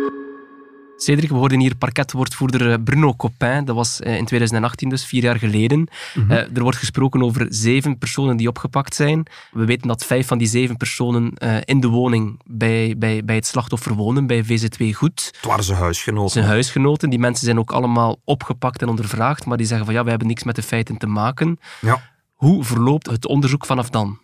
Cedric, 1.01 1.29
we 1.29 1.35
hoorden 1.35 1.61
hier 1.61 1.77
parketwoordvoerder 1.77 2.73
eh, 2.73 2.77
Bruno 2.85 3.15
Copin. 3.15 3.65
Dat 3.65 3.75
was 3.75 4.01
eh, 4.01 4.17
in 4.17 4.25
2018, 4.25 4.89
dus 4.89 5.05
vier 5.05 5.23
jaar 5.23 5.39
geleden. 5.39 5.79
Mm 5.79 5.89
-hmm. 6.15 6.31
Er 6.31 6.63
wordt 6.63 6.79
gesproken 6.79 7.23
over 7.23 7.47
zeven 7.49 7.99
personen 7.99 8.37
die 8.37 8.49
opgepakt 8.49 8.95
zijn. 8.95 9.27
We 9.51 9.65
weten 9.65 9.89
dat 9.89 10.05
vijf 10.05 10.27
van 10.27 10.39
die 10.39 10.47
zeven 10.47 10.77
personen 10.77 11.33
in 11.65 11.81
de 11.81 11.89
woning 11.89 12.41
bij, 12.45 12.95
bij, 12.99 13.25
bij 13.25 13.35
het 13.35 13.47
slachtoffer 13.47 13.95
wonen, 13.95 14.27
bij 14.27 14.45
VZ2 14.45 14.87
Goed. 14.93 15.31
Het 15.37 15.47
waren 15.47 15.65
zijn 15.65 15.79
huisgenoten. 15.79 16.31
Zijn 16.31 16.45
huisgenoten. 16.45 17.11
Die 17.11 17.19
mensen 17.19 17.45
zijn 17.45 17.59
ook 17.59 17.73
allemaal 17.73 18.21
opgepakt 18.25 18.83
en 18.83 18.89
ondervraagd, 18.89 19.47
maar 19.47 19.57
die 19.57 19.67
zeggen 19.67 19.87
van 19.87 19.95
ja, 19.95 20.01
wij 20.01 20.11
hebben 20.11 20.29
niks 20.29 20.45
met 20.45 20.57
de 20.57 20.63
feiten 20.63 20.97
te 20.97 21.07
maken. 21.07 21.59
Ja. 21.81 22.03
Hoe 22.33 22.65
verloopt 22.65 23.07
het 23.07 23.27
onderzoek 23.27 23.67
vanaf 23.67 23.91
dan? 23.91 24.19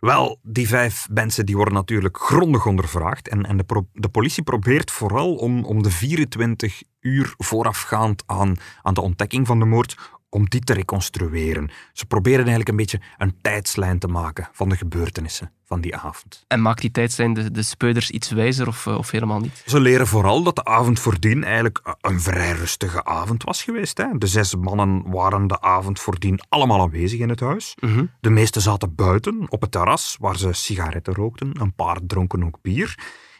Wel, 0.00 0.38
die 0.42 0.68
vijf 0.68 1.08
mensen 1.10 1.46
die 1.46 1.56
worden 1.56 1.74
natuurlijk 1.74 2.18
grondig 2.18 2.66
ondervraagd. 2.66 3.28
En, 3.28 3.46
en 3.46 3.56
de, 3.56 3.84
de 3.92 4.08
politie 4.08 4.42
probeert 4.42 4.90
vooral 4.90 5.34
om, 5.34 5.64
om 5.64 5.82
de 5.82 5.90
24 5.90 6.82
uur 7.00 7.34
voorafgaand 7.36 8.22
aan, 8.26 8.56
aan 8.82 8.94
de 8.94 9.00
ontdekking 9.00 9.46
van 9.46 9.58
de 9.58 9.64
moord, 9.64 9.96
om 10.36 10.48
die 10.48 10.60
te 10.60 10.72
reconstrueren. 10.72 11.70
Ze 11.92 12.06
proberen 12.06 12.38
eigenlijk 12.38 12.68
een 12.68 12.76
beetje 12.76 13.00
een 13.18 13.34
tijdslijn 13.40 13.98
te 13.98 14.08
maken 14.08 14.48
van 14.52 14.68
de 14.68 14.76
gebeurtenissen 14.76 15.52
van 15.64 15.80
die 15.80 15.96
avond. 15.96 16.44
En 16.46 16.62
maakt 16.62 16.80
die 16.80 16.90
tijdslijn 16.90 17.34
de, 17.34 17.50
de 17.50 17.62
speuders 17.62 18.10
iets 18.10 18.30
wijzer 18.30 18.68
of, 18.68 18.86
of 18.86 19.10
helemaal 19.10 19.40
niet? 19.40 19.62
Ze 19.66 19.80
leren 19.80 20.06
vooral 20.06 20.42
dat 20.42 20.56
de 20.56 20.64
avond 20.64 21.00
voordien 21.00 21.44
eigenlijk 21.44 21.96
een 22.00 22.20
vrij 22.20 22.52
rustige 22.52 23.04
avond 23.04 23.44
was 23.44 23.62
geweest. 23.62 23.98
Hè. 23.98 24.06
De 24.18 24.26
zes 24.26 24.54
mannen 24.54 25.10
waren 25.10 25.46
de 25.46 25.60
avond 25.60 26.00
voordien 26.00 26.40
allemaal 26.48 26.80
aanwezig 26.80 27.20
in 27.20 27.28
het 27.28 27.40
huis. 27.40 27.76
Mm 27.80 27.94
-hmm. 27.94 28.10
De 28.20 28.30
meeste 28.30 28.60
zaten 28.60 28.94
buiten 28.94 29.46
op 29.48 29.60
het 29.60 29.70
terras, 29.70 30.16
waar 30.20 30.36
ze 30.36 30.52
sigaretten 30.52 31.14
rookten. 31.14 31.60
Een 31.60 31.74
paar 31.74 31.98
dronken 32.06 32.44
ook 32.44 32.58
bier. 32.62 32.94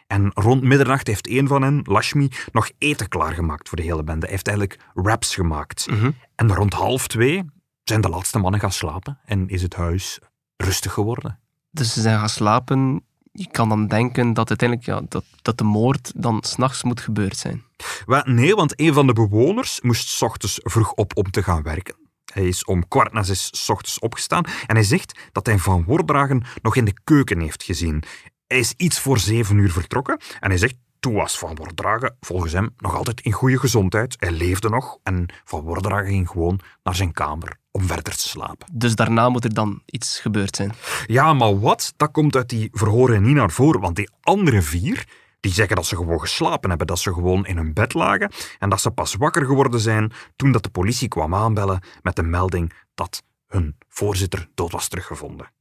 En 0.07 0.31
rond 0.35 0.63
middernacht 0.63 1.07
heeft 1.07 1.29
een 1.29 1.49
van 1.49 1.63
hen, 1.63 1.81
Lashmi, 1.85 2.29
nog 2.53 2.71
eten 2.79 3.09
klaargemaakt 3.09 3.69
voor 3.69 3.79
de 3.79 3.85
hele 3.85 4.05
bende. 4.05 4.21
Hij 4.21 4.31
heeft 4.31 4.49
eigenlijk 4.49 4.81
wraps 4.95 5.35
gemaakt. 5.35 5.87
Mm 5.91 5.99
-hmm. 5.99 6.15
En 6.35 6.55
rond 6.55 6.73
half 6.73 7.07
twee 7.07 7.45
zijn 7.85 8.01
de 8.01 8.09
laatste 8.09 8.39
mannen 8.39 8.61
gaan 8.61 8.73
slapen 8.73 9.19
en 9.25 9.49
is 9.49 9.63
het 9.63 9.75
huis 9.75 10.19
rustig 10.57 10.93
geworden. 10.93 11.39
Dus 11.71 11.93
ze 11.93 12.01
zijn 12.01 12.19
gaan 12.19 12.29
slapen. 12.29 13.05
Je 13.33 13.49
kan 13.51 13.69
dan 13.69 13.87
denken 13.87 14.33
dat 14.33 14.49
uiteindelijk 14.49 14.89
ja, 14.89 15.03
dat, 15.09 15.25
dat 15.43 15.59
de 15.59 15.65
moord 15.65 16.13
dan 16.17 16.43
s'nachts 16.43 16.83
moet 16.83 17.01
gebeurd 17.01 17.37
zijn. 17.37 17.63
Wel, 18.07 18.23
nee, 18.25 18.55
want 18.55 18.81
een 18.81 18.95
van 18.95 19.07
de 19.07 19.13
bewoners 19.13 19.81
moest 19.81 20.09
s 20.09 20.23
ochtends 20.23 20.61
vroeg 20.63 20.93
op 20.93 21.17
om 21.17 21.31
te 21.31 21.43
gaan 21.43 21.63
werken. 21.63 21.95
Hij 22.33 22.49
is 22.49 22.65
om 22.65 22.89
kwart 22.89 23.13
na 23.13 23.23
zes 23.23 23.49
s 23.53 23.69
ochtends 23.69 23.99
opgestaan 23.99 24.45
en 24.67 24.75
hij 24.75 24.85
zegt 24.85 25.19
dat 25.33 25.47
hij 25.47 25.59
Van 25.59 25.85
Wordragen 25.85 26.45
nog 26.63 26.77
in 26.77 26.85
de 26.85 26.95
keuken 27.05 27.41
heeft 27.41 27.63
gezien. 27.63 28.03
Hij 28.47 28.59
is 28.59 28.75
iets 28.77 29.01
voor 29.01 29.19
zeven 29.19 29.59
uur 29.59 29.73
vertrokken 29.73 30.21
en 30.41 30.49
hij 30.49 30.59
zegt 30.59 30.75
toen 31.01 31.15
was 31.15 31.39
Van 31.39 31.55
Wordragen 31.55 32.17
volgens 32.21 32.53
hem 32.53 32.75
nog 32.79 32.95
altijd 32.97 33.21
in 33.21 33.33
goede 33.33 33.59
gezondheid. 33.59 34.17
Hij 34.19 34.31
leefde 34.31 34.69
nog 34.69 34.99
en 35.03 35.27
Van 35.45 35.61
Wordragen 35.61 36.07
ging 36.07 36.29
gewoon 36.29 36.61
naar 36.83 36.95
zijn 36.95 37.13
kamer 37.13 37.59
om 37.71 37.83
verder 37.83 38.17
te 38.17 38.29
slapen. 38.29 38.69
Dus 38.73 38.95
daarna 38.95 39.29
moet 39.29 39.45
er 39.45 39.55
dan 39.55 39.83
iets 39.87 40.21
gebeurd 40.21 40.57
zijn? 40.57 40.73
Ja, 41.07 41.33
maar 41.33 41.61
wat? 41.61 41.93
Dat 41.97 42.11
komt 42.11 42.37
uit 42.37 42.49
die 42.49 42.69
verhoren 42.73 43.23
niet 43.23 43.35
naar 43.35 43.51
voren, 43.51 43.81
want 43.81 43.97
die 43.97 44.11
andere 44.21 44.63
vier 44.63 45.07
die 45.41 45.53
zeggen 45.53 45.77
dat 45.77 45.87
ze 45.87 45.97
gewoon 45.97 46.21
geslapen 46.21 46.69
hebben, 46.69 46.87
dat 46.87 46.99
ze 46.99 47.13
gewoon 47.13 47.47
in 47.47 47.57
hun 47.57 47.73
bed 47.73 47.95
lagen 47.95 48.33
en 48.59 48.69
dat 48.69 48.81
ze 48.81 48.91
pas 48.91 49.15
wakker 49.15 49.45
geworden 49.45 49.81
zijn 49.81 50.13
toen 50.37 50.53
dat 50.53 50.63
de 50.63 50.71
politie 50.71 51.09
kwam 51.09 51.35
aanbellen 51.35 51.81
met 52.03 52.17
de 52.17 52.23
melding 52.23 52.73
dat 52.95 53.23
hun 53.47 53.77
voorzitter 53.89 54.49
dood 54.55 54.73
was 54.73 54.89
teruggevonden. 54.89 55.55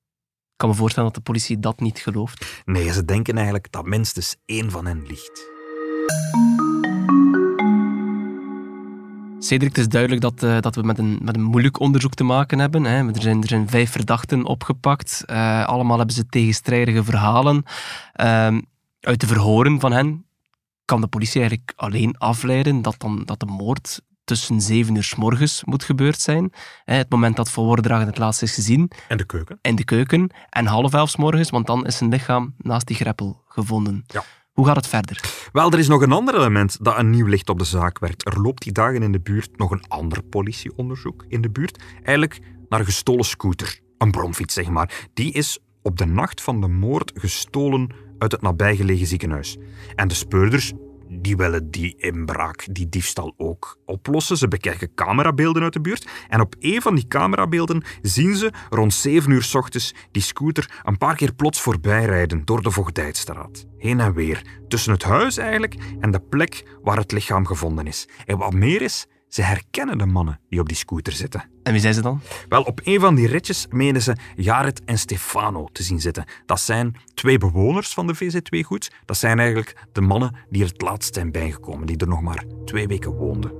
Ik 0.56 0.62
kan 0.62 0.70
me 0.70 0.76
voorstellen 0.76 1.12
dat 1.14 1.18
de 1.18 1.32
politie 1.32 1.60
dat 1.60 1.80
niet 1.80 2.00
gelooft. 2.00 2.62
Nee, 2.66 2.92
ze 2.92 3.06
denken 3.06 3.36
eigenlijk 3.36 3.72
dat 3.72 3.86
minstens 3.86 4.36
één 4.46 4.72
van 4.72 4.86
hen 4.86 5.04
ligt. 5.08 5.50
Cedric, 9.40 9.70
het 9.70 9.78
is 9.78 9.88
duidelijk 9.88 10.22
dat, 10.22 10.44
uh, 10.44 10.60
dat 10.60 10.76
we 10.76 10.82
met 10.82 10.98
een, 10.98 11.20
met 11.22 11.36
een 11.36 11.44
moeilijk 11.44 11.80
onderzoek 11.80 12.14
te 12.14 12.24
maken 12.24 12.60
hebben. 12.60 12.84
Hè. 12.84 13.08
Er, 13.08 13.22
zijn, 13.22 13.42
er 13.42 13.48
zijn 13.48 13.70
vijf 13.70 13.92
verdachten 13.92 14.46
opgepakt. 14.46 15.24
Uh, 15.26 15.66
allemaal 15.66 15.98
hebben 15.98 16.16
ze 16.16 16.26
tegenstrijdige 16.26 17.04
verhalen. 17.04 17.64
Uh, 18.22 18.58
uit 19.00 19.20
de 19.20 19.28
verhoren 19.28 19.80
van 19.80 19.92
hen 19.92 20.26
kan 20.86 21.02
de 21.02 21.08
politie 21.08 21.40
eigenlijk 21.40 21.74
alleen 21.76 22.18
afleiden 22.18 22.82
dat, 22.82 22.96
dan, 22.98 23.24
dat 23.26 23.40
de 23.40 23.46
moord 23.46 24.02
tussen 24.25 24.62
zeven 24.62 24.96
uur 24.96 25.03
s 25.03 25.15
morgens 25.15 25.63
moet 25.63 25.84
gebeurd 25.84 26.22
zijn. 26.22 26.53
Het 26.84 27.10
moment 27.10 27.36
dat 27.36 27.51
Van 27.51 27.63
Wordragen 27.63 28.08
het 28.08 28.17
laatst 28.17 28.41
is 28.41 28.53
gezien. 28.53 28.91
En 29.08 29.17
de 29.17 29.25
keuken. 29.25 29.60
In 29.62 29.75
de 29.75 29.84
keuken. 29.84 30.29
En 30.50 30.65
half 30.65 30.94
elf 30.94 31.10
s 31.10 31.15
morgens, 31.15 31.50
want 31.50 31.67
dan 31.67 31.86
is 31.86 31.98
zijn 31.98 32.10
lichaam 32.10 32.53
naast 32.58 32.88
die 32.88 32.96
greppel 32.96 33.44
gevonden. 33.48 34.03
Ja. 34.08 34.24
Hoe 34.51 34.65
gaat 34.65 34.75
het 34.75 34.88
verder? 34.88 35.50
Wel, 35.51 35.72
er 35.72 35.79
is 35.79 35.88
nog 35.88 36.01
een 36.01 36.12
ander 36.12 36.36
element 36.36 36.77
dat 36.82 36.98
een 36.98 37.10
nieuw 37.10 37.25
licht 37.25 37.50
op 37.50 37.60
de 37.60 37.65
zaak 37.65 38.00
werpt. 38.00 38.25
Er 38.25 38.41
loopt 38.41 38.63
die 38.63 38.72
dagen 38.72 39.03
in 39.03 39.12
de 39.12 39.20
buurt 39.20 39.58
nog 39.58 39.72
een 39.72 39.88
ander 39.88 40.24
politieonderzoek 40.24 41.25
in 41.27 41.41
de 41.41 41.50
buurt. 41.50 41.84
Eigenlijk 42.03 42.39
naar 42.70 42.79
een 42.79 42.86
gestolen 42.86 43.25
scooter. 43.25 43.79
Een 43.98 44.12
bromfiets, 44.12 44.53
zeg 44.53 44.70
maar. 44.70 45.08
Die 45.13 45.32
is 45.32 45.60
op 45.82 45.98
de 45.98 46.05
nacht 46.05 46.41
van 46.41 46.62
de 46.62 46.67
moord 46.67 47.12
gestolen 47.15 47.89
uit 48.17 48.32
het 48.32 48.41
nabijgelegen 48.41 49.08
ziekenhuis. 49.08 49.58
En 49.96 50.08
de 50.08 50.13
speurders 50.13 50.74
die 51.10 51.38
willen 51.38 51.72
die 51.72 51.96
inbraak, 51.98 52.68
die 52.72 52.90
diefstal 52.90 53.34
ook 53.38 53.80
oplossen. 53.86 54.38
Ze 54.38 54.48
bekijken 54.48 54.94
camerabeelden 54.94 55.64
uit 55.64 55.74
de 55.74 55.82
buurt. 55.82 56.08
En 56.30 56.42
op 56.42 56.56
een 56.60 56.82
van 56.82 56.96
die 56.96 57.08
camerabeelden 57.08 57.84
zien 58.02 58.36
ze 58.36 58.52
rond 58.70 58.94
7 58.94 59.32
uur 59.32 59.44
s 59.44 59.56
ochtends 59.56 59.94
die 60.12 60.22
scooter 60.22 60.82
een 60.84 60.98
paar 60.98 61.16
keer 61.16 61.34
plots 61.34 61.62
voorbijrijden 61.62 62.46
door 62.46 62.62
de 62.62 62.72
Voogdijstraat. 62.72 63.66
Heen 63.78 64.00
en 64.00 64.14
weer. 64.14 64.42
Tussen 64.68 64.94
het 64.94 65.04
huis 65.04 65.38
eigenlijk 65.38 65.76
en 66.00 66.12
de 66.12 66.20
plek 66.20 66.78
waar 66.82 66.98
het 66.98 67.12
lichaam 67.12 67.46
gevonden 67.46 67.88
is. 67.88 68.08
En 68.26 68.38
wat 68.38 68.54
meer 68.54 68.82
is, 68.82 69.08
ze 69.36 69.42
herkennen 69.42 69.98
de 69.98 70.06
mannen 70.06 70.39
die 70.50 70.60
op 70.60 70.68
die 70.68 70.77
scooter 70.77 71.13
zitten. 71.13 71.50
En 71.63 71.72
wie 71.72 71.82
zijn 71.82 71.94
ze 71.94 72.01
dan? 72.01 72.22
Wel, 72.50 72.62
op 72.62 72.82
een 72.84 73.00
van 73.00 73.15
die 73.15 73.27
ritjes 73.27 73.68
menen 73.70 74.01
ze 74.01 74.15
Jared 74.36 74.84
en 74.84 75.00
Stefano 75.00 75.68
te 75.72 75.84
zien 75.84 76.01
zitten. 76.01 76.25
Dat 76.46 76.60
zijn 76.60 76.96
twee 77.13 77.38
bewoners 77.38 77.94
van 77.94 78.08
de 78.08 78.15
VZ2 78.15 78.60
Goed. 78.65 78.92
Dat 79.06 79.18
zijn 79.18 79.39
eigenlijk 79.39 79.86
de 79.92 80.01
mannen 80.01 80.36
die 80.50 80.63
er 80.63 80.68
het 80.68 80.82
laatst 80.82 81.13
zijn 81.13 81.32
bijgekomen, 81.32 81.88
die 81.88 81.98
er 81.98 82.08
nog 82.08 82.22
maar 82.22 82.44
twee 82.65 82.88
weken 82.88 83.12
woonden. 83.12 83.51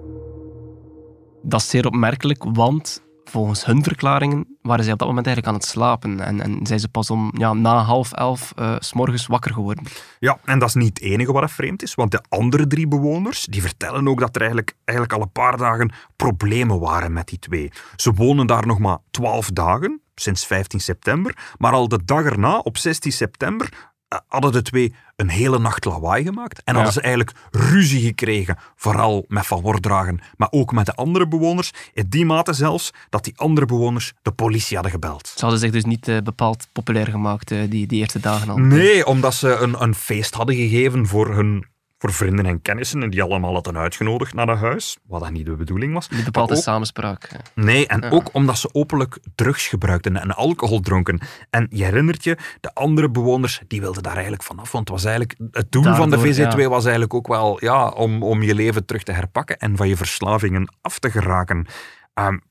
Dat 1.44 1.62
is 1.62 1.70
zeer 1.70 1.86
opmerkelijk, 1.86 2.44
want 2.44 3.04
volgens 3.24 3.66
hun 3.66 3.84
verklaringen 3.84 4.55
waren 4.66 4.84
zij 4.84 4.94
op 4.94 5.00
dat 5.00 5.08
moment 5.08 5.28
eigenlijk 5.28 5.56
aan 5.56 5.62
het 5.62 5.72
slapen. 5.72 6.20
En, 6.20 6.42
en 6.42 6.68
zijn 6.68 6.80
ze 6.80 6.88
pas 6.88 7.10
om 7.10 7.32
ja, 7.38 7.54
na 7.54 7.78
half 7.78 8.12
elf 8.12 8.54
uh, 8.60 8.76
s 8.80 8.94
morgens 8.94 9.28
wakker 9.28 9.54
geworden. 9.54 9.84
Ja, 10.20 10.38
en 10.46 10.60
dat 10.60 10.68
is 10.68 10.74
niet 10.74 11.00
het 11.00 11.02
enige 11.02 11.32
wat 11.32 11.52
vreemd 11.52 11.84
is, 11.84 11.96
want 11.96 12.12
de 12.12 12.24
andere 12.30 12.68
drie 12.68 12.88
bewoners 12.88 13.46
die 13.46 13.62
vertellen 13.62 14.08
ook 14.08 14.20
dat 14.20 14.36
er 14.36 14.42
eigenlijk, 14.42 14.76
eigenlijk 14.84 15.18
al 15.18 15.24
een 15.26 15.32
paar 15.32 15.58
dagen 15.58 15.92
problemen 16.16 16.80
waren 16.80 17.14
met 17.14 17.28
die 17.28 17.40
twee. 17.40 17.72
Ze 17.96 18.14
wonen 18.14 18.48
daar 18.48 18.68
nog 18.68 18.80
maar 18.80 18.98
twaalf 19.12 19.50
dagen, 19.50 20.02
sinds 20.16 20.46
15 20.46 20.80
september, 20.80 21.54
maar 21.58 21.72
al 21.72 21.88
de 21.88 22.06
dag 22.06 22.24
erna, 22.24 22.58
op 22.58 22.78
16 22.78 23.12
september, 23.12 23.94
hadden 24.28 24.52
de 24.52 24.62
twee 24.62 24.94
een 25.16 25.30
hele 25.30 25.60
nacht 25.60 25.86
lawaai 25.86 26.24
gemaakt 26.24 26.64
en 26.64 26.76
hadden 26.76 26.94
ze 26.94 27.02
eigenlijk 27.02 27.38
ruzie 27.52 28.02
gekregen, 28.02 28.58
vooral 28.76 29.26
met 29.28 29.46
Van 29.46 29.62
Wordragen, 29.62 30.20
maar 30.38 30.48
ook 30.52 30.72
met 30.72 30.86
de 30.86 30.96
andere 30.96 31.28
bewoners, 31.28 31.72
in 31.94 32.06
die 32.10 32.26
mate 32.26 32.54
zelfs 32.54 32.92
dat 33.10 33.24
die 33.24 33.34
andere 33.38 33.66
bewoners 33.66 34.14
de 34.22 34.32
politie 34.32 34.76
hadden 34.76 34.94
gebeld. 34.94 35.28
Ze 35.28 35.42
hadden 35.42 35.60
zich 35.60 35.72
dus 35.72 35.86
niet 35.86 36.08
uh, 36.08 36.18
bepaald 36.24 36.68
populair 36.72 37.08
gemaakt 37.08 37.52
uh, 37.52 37.70
die, 37.70 37.88
die 37.88 38.00
eerste 38.00 38.20
dagen 38.20 38.50
al. 38.50 38.58
Nee, 38.58 39.06
omdat 39.06 39.34
ze 39.34 39.56
een, 39.56 39.82
een 39.82 39.96
feest 39.96 40.34
hadden 40.34 40.56
gegeven 40.56 41.08
voor 41.08 41.36
hun 41.36 41.66
voor 41.98 42.14
vrienden 42.14 42.46
en 42.46 42.62
kennissen 42.62 43.04
en 43.04 43.10
die 43.10 43.22
allemaal 43.22 43.54
hadden 43.54 43.78
uitgenodigd 43.78 44.34
naar 44.34 44.48
het 44.48 44.60
huis, 44.60 44.98
wat 45.08 45.22
dat 45.22 45.32
niet 45.32 45.46
de 45.46 45.56
bedoeling 45.56 45.94
was. 45.94 46.10
Niet 46.10 46.24
bepaalde 46.24 46.56
ook, 46.56 46.62
samenspraak. 46.62 47.30
Nee, 47.54 47.88
en 47.88 48.12
ook 48.12 48.30
omdat 48.32 48.58
ze 48.58 48.70
openlijk 48.72 49.18
drugs 49.36 49.68
gebruikten 49.68 50.18
en 50.18 50.36
alcohol 50.36 50.80
dronken. 50.80 51.20
En 51.50 51.68
je 51.70 51.84
herinnert 51.84 52.24
je, 52.24 52.38
de 52.60 52.74
andere 52.74 53.10
bewoners, 53.10 53.62
die 53.68 53.82
wilden 53.82 54.04
daar 54.04 54.14
eigenlijk 54.14 54.44
vanaf, 54.44 54.72
want 54.72 54.90
het 54.90 54.98
was 55.02 55.06
eigenlijk, 55.06 55.40
het 55.52 55.72
doel 55.72 55.96
van 55.96 56.10
de 56.10 56.20
VZ2 56.20 56.68
was 56.68 56.84
eigenlijk 56.84 57.14
ook 57.14 57.28
wel 57.28 57.58
ja, 57.64 57.88
om, 57.90 58.24
om 58.24 58.44
je 58.44 58.56
leven 58.56 58.86
terug 58.86 59.04
te 59.04 59.12
herpakken 59.12 59.58
en 59.58 59.76
van 59.78 59.88
je 59.88 59.98
verslavingen 59.98 60.74
af 60.82 61.00
te 61.00 61.12
geraken. 61.12 61.68
Um, 62.14 62.42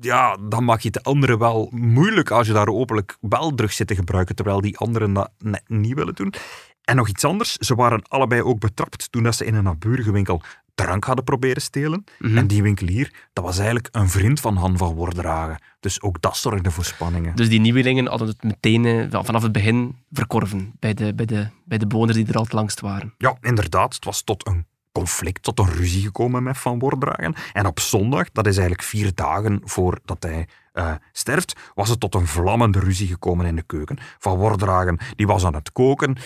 ja, 0.00 0.36
dan 0.48 0.64
maak 0.64 0.80
je 0.80 0.88
het 0.88 1.04
de 1.04 1.10
anderen 1.10 1.38
wel 1.38 1.68
moeilijk 1.72 2.30
als 2.30 2.46
je 2.46 2.52
daar 2.52 2.68
openlijk 2.68 3.16
wel 3.20 3.54
drugs 3.54 3.76
zit 3.76 3.86
te 3.86 3.94
gebruiken, 3.94 4.34
terwijl 4.34 4.60
die 4.60 4.78
anderen 4.78 5.12
dat 5.12 5.30
net 5.38 5.62
niet 5.66 5.94
willen 5.94 6.14
doen. 6.14 6.34
En 6.90 6.96
nog 6.96 7.08
iets 7.08 7.24
anders, 7.24 7.56
ze 7.56 7.74
waren 7.74 8.02
allebei 8.08 8.42
ook 8.42 8.58
betrapt 8.58 9.12
toen 9.12 9.32
ze 9.32 9.44
in 9.44 9.54
een 9.54 9.64
naburige 9.64 10.12
winkel 10.12 10.42
drank 10.74 11.04
hadden 11.04 11.24
proberen 11.24 11.62
stelen. 11.62 12.04
Mhm. 12.18 12.36
En 12.36 12.46
die 12.46 12.62
winkelier, 12.62 13.12
dat 13.32 13.44
was 13.44 13.56
eigenlijk 13.56 13.88
een 13.92 14.08
vriend 14.08 14.40
van 14.40 14.56
Han 14.56 14.76
van 14.76 14.94
Wordragen. 14.94 15.62
Dus 15.80 16.02
ook 16.02 16.20
dat 16.20 16.36
zorgde 16.36 16.70
voor 16.70 16.84
spanningen. 16.84 17.36
Dus 17.36 17.48
die 17.48 17.60
nieuwelingen 17.60 18.06
hadden 18.06 18.28
het 18.28 18.42
meteen 18.42 18.84
eh, 18.84 19.22
vanaf 19.22 19.42
het 19.42 19.52
begin 19.52 19.96
verkorven 20.12 20.72
bij 20.78 20.94
de, 20.94 21.14
bij, 21.14 21.26
de, 21.26 21.48
bij 21.64 21.78
de 21.78 21.86
bewoners 21.86 22.16
die 22.16 22.26
er 22.26 22.36
al 22.36 22.42
het 22.42 22.52
langst 22.52 22.80
waren. 22.80 23.14
Ja, 23.18 23.36
inderdaad. 23.40 23.94
Het 23.94 24.04
was 24.04 24.22
tot 24.22 24.46
een 24.46 24.66
conflict, 24.92 25.42
tot 25.42 25.58
een 25.58 25.72
ruzie 25.72 26.02
gekomen 26.02 26.42
met 26.42 26.58
Van 26.58 26.78
Wordragen. 26.78 27.34
En 27.52 27.66
op 27.66 27.80
zondag, 27.80 28.30
dat 28.30 28.46
is 28.46 28.56
eigenlijk 28.56 28.88
vier 28.88 29.14
dagen 29.14 29.60
voordat 29.64 30.22
hij 30.22 30.48
uh, 30.74 30.94
sterft, 31.12 31.60
was 31.74 31.88
het 31.88 32.00
tot 32.00 32.14
een 32.14 32.26
vlammende 32.26 32.78
ruzie 32.78 33.08
gekomen 33.08 33.46
in 33.46 33.56
de 33.56 33.62
keuken. 33.62 33.98
Van 34.18 34.38
Wordragen 34.38 34.98
die 35.16 35.26
was 35.26 35.44
aan 35.44 35.54
het 35.54 35.72
koken, 35.72 36.16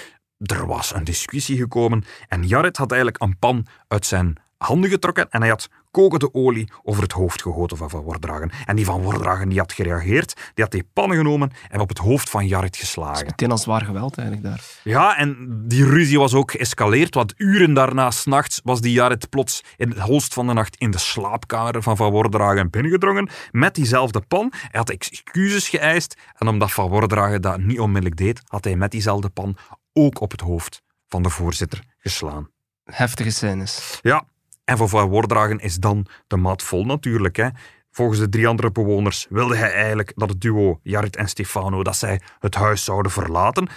er 0.46 0.66
was 0.66 0.94
een 0.94 1.04
discussie 1.04 1.56
gekomen 1.56 2.04
en 2.28 2.46
Jared 2.46 2.76
had 2.76 2.90
eigenlijk 2.90 3.22
een 3.22 3.38
pan 3.38 3.66
uit 3.88 4.06
zijn 4.06 4.38
handen 4.64 4.90
getrokken 4.90 5.30
en 5.30 5.40
hij 5.40 5.50
had 5.50 5.68
kokende 5.90 6.34
olie 6.34 6.70
over 6.82 7.02
het 7.02 7.12
hoofd 7.12 7.42
gegoten 7.42 7.76
van 7.76 7.90
Van 7.90 8.00
Wordragen. 8.00 8.50
En 8.64 8.76
die 8.76 8.84
Van 8.84 9.02
Wordragen 9.02 9.48
die 9.48 9.58
had 9.58 9.72
gereageerd, 9.72 10.34
die 10.54 10.64
had 10.64 10.72
die 10.72 10.88
pan 10.92 11.10
genomen 11.10 11.50
en 11.70 11.80
op 11.80 11.88
het 11.88 11.98
hoofd 11.98 12.30
van 12.30 12.46
Jared 12.46 12.76
geslagen. 12.76 13.12
Dat 13.12 13.22
is 13.22 13.30
meteen 13.30 13.50
als 13.50 13.62
zwaar 13.62 13.84
geweld 13.84 14.18
eigenlijk 14.18 14.48
daar. 14.48 14.64
Ja, 14.82 15.16
en 15.16 15.36
die 15.66 15.84
ruzie 15.84 16.18
was 16.18 16.34
ook 16.34 16.50
geëscaleerd, 16.50 17.14
want 17.14 17.34
uren 17.36 17.74
daarna, 17.74 18.10
s'nachts, 18.10 18.60
was 18.64 18.80
die 18.80 18.92
Jared 18.92 19.30
plots 19.30 19.64
in 19.76 19.88
het 19.88 19.98
holst 19.98 20.34
van 20.34 20.46
de 20.46 20.52
nacht 20.52 20.76
in 20.76 20.90
de 20.90 20.98
slaapkamer 20.98 21.82
van 21.82 21.96
Van 21.96 22.10
Wordragen 22.10 22.70
binnengedrongen 22.70 23.28
met 23.50 23.74
diezelfde 23.74 24.20
pan. 24.20 24.52
Hij 24.52 24.80
had 24.80 24.90
excuses 24.90 25.68
geëist 25.68 26.16
en 26.38 26.48
omdat 26.48 26.72
Van 26.72 26.88
Wordragen 26.88 27.42
dat 27.42 27.58
niet 27.58 27.80
onmiddellijk 27.80 28.16
deed, 28.16 28.40
had 28.46 28.64
hij 28.64 28.76
met 28.76 28.90
diezelfde 28.90 29.28
pan 29.28 29.56
ook 29.94 30.20
op 30.20 30.30
het 30.30 30.40
hoofd 30.40 30.82
van 31.08 31.22
de 31.22 31.30
voorzitter 31.30 31.84
geslaan. 31.98 32.50
Heftige 32.84 33.30
scènes. 33.30 33.98
Ja, 34.02 34.24
en 34.64 34.76
voor 34.76 34.88
Van 34.88 35.08
Wordragen 35.08 35.58
is 35.58 35.76
dan 35.76 36.06
de 36.26 36.36
maat 36.36 36.62
vol 36.62 36.84
natuurlijk. 36.84 37.36
Hè. 37.36 37.48
Volgens 37.90 38.18
de 38.18 38.28
drie 38.28 38.48
andere 38.48 38.72
bewoners 38.72 39.26
wilde 39.28 39.56
hij 39.56 39.72
eigenlijk 39.72 40.12
dat 40.14 40.28
het 40.28 40.40
duo 40.40 40.80
Jarit 40.82 41.16
en 41.16 41.28
Stefano 41.28 41.82
dat 41.82 41.96
zij 41.96 42.20
het 42.38 42.54
huis 42.54 42.84
zouden 42.84 43.12
verlaten. 43.12 43.68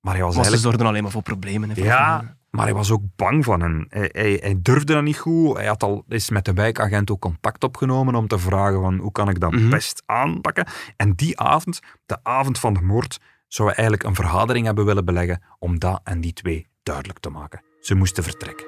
Maar 0.00 0.14
hij 0.14 0.22
was 0.22 0.34
eigenlijk... 0.34 0.62
ze 0.62 0.68
zorgden 0.68 0.86
alleen 0.86 1.02
maar 1.02 1.12
voor 1.12 1.22
problemen. 1.22 1.70
ja, 1.74 2.36
maar 2.50 2.64
hij 2.64 2.74
was 2.74 2.90
ook 2.90 3.02
bang 3.16 3.44
van 3.44 3.60
hen. 3.60 3.86
Hij, 3.88 4.38
hij, 4.42 4.56
durfde 4.62 4.92
dat 4.92 5.02
niet 5.02 5.18
goed. 5.18 5.56
Hij 5.56 5.66
had 5.66 5.82
al 5.82 6.04
is 6.08 6.30
met 6.30 6.44
de 6.44 6.52
wijkagent 6.52 7.10
ook 7.10 7.20
contact 7.20 7.64
opgenomen 7.64 8.14
om 8.14 8.26
te 8.26 8.38
vragen 8.38 8.80
van 8.80 8.98
hoe 8.98 9.12
kan 9.12 9.28
ik 9.28 9.40
dat 9.40 9.52
mhm. 9.52 9.70
best 9.70 10.02
aanpakken. 10.06 10.66
En 10.96 11.12
die 11.14 11.40
avond, 11.40 11.80
de 12.06 12.18
avond 12.22 12.58
van 12.58 12.74
de 12.74 12.82
moord, 12.82 13.18
zou 13.48 13.68
hij 13.68 13.76
eigenlijk 13.76 14.08
een 14.08 14.14
vergadering 14.14 14.66
hebben 14.66 14.84
willen 14.84 15.04
beleggen 15.04 15.42
om 15.58 15.78
dat 15.78 16.00
en 16.04 16.20
die 16.20 16.32
twee 16.32 16.66
duidelijk 16.82 17.18
te 17.18 17.30
maken. 17.30 17.62
Ze 17.80 17.94
moesten 17.94 18.22
vertrekken. 18.22 18.66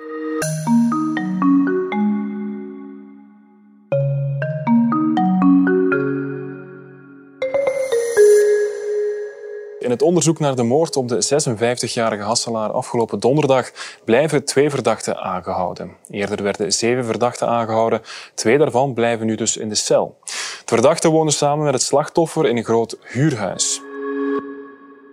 In 9.87 9.93
het 9.93 10.03
onderzoek 10.03 10.39
naar 10.39 10.55
de 10.57 10.63
moord 10.63 10.97
op 10.97 11.09
de 11.09 11.25
56-jarige 11.25 12.23
Hasselaar 12.23 12.71
afgelopen 12.71 13.21
donderdag 13.21 13.71
blijven 14.05 14.45
twee 14.45 14.71
verdachten 14.71 15.17
aangehouden. 15.17 15.97
Eerder 16.11 16.43
werden 16.43 16.73
zeven 16.73 17.05
verdachten 17.05 17.49
aangehouden. 17.49 18.03
Twee 18.35 18.59
daarvan 18.59 18.95
blijven 18.95 19.27
nu 19.27 19.35
dus 19.35 19.57
in 19.57 19.69
de 19.69 19.75
cel. 19.75 20.19
De 20.25 20.33
verdachten 20.65 21.11
wonen 21.11 21.33
samen 21.33 21.65
met 21.65 21.75
het 21.75 21.83
slachtoffer 21.83 22.47
in 22.47 22.57
een 22.57 22.65
groot 22.65 22.99
huurhuis. 23.03 23.81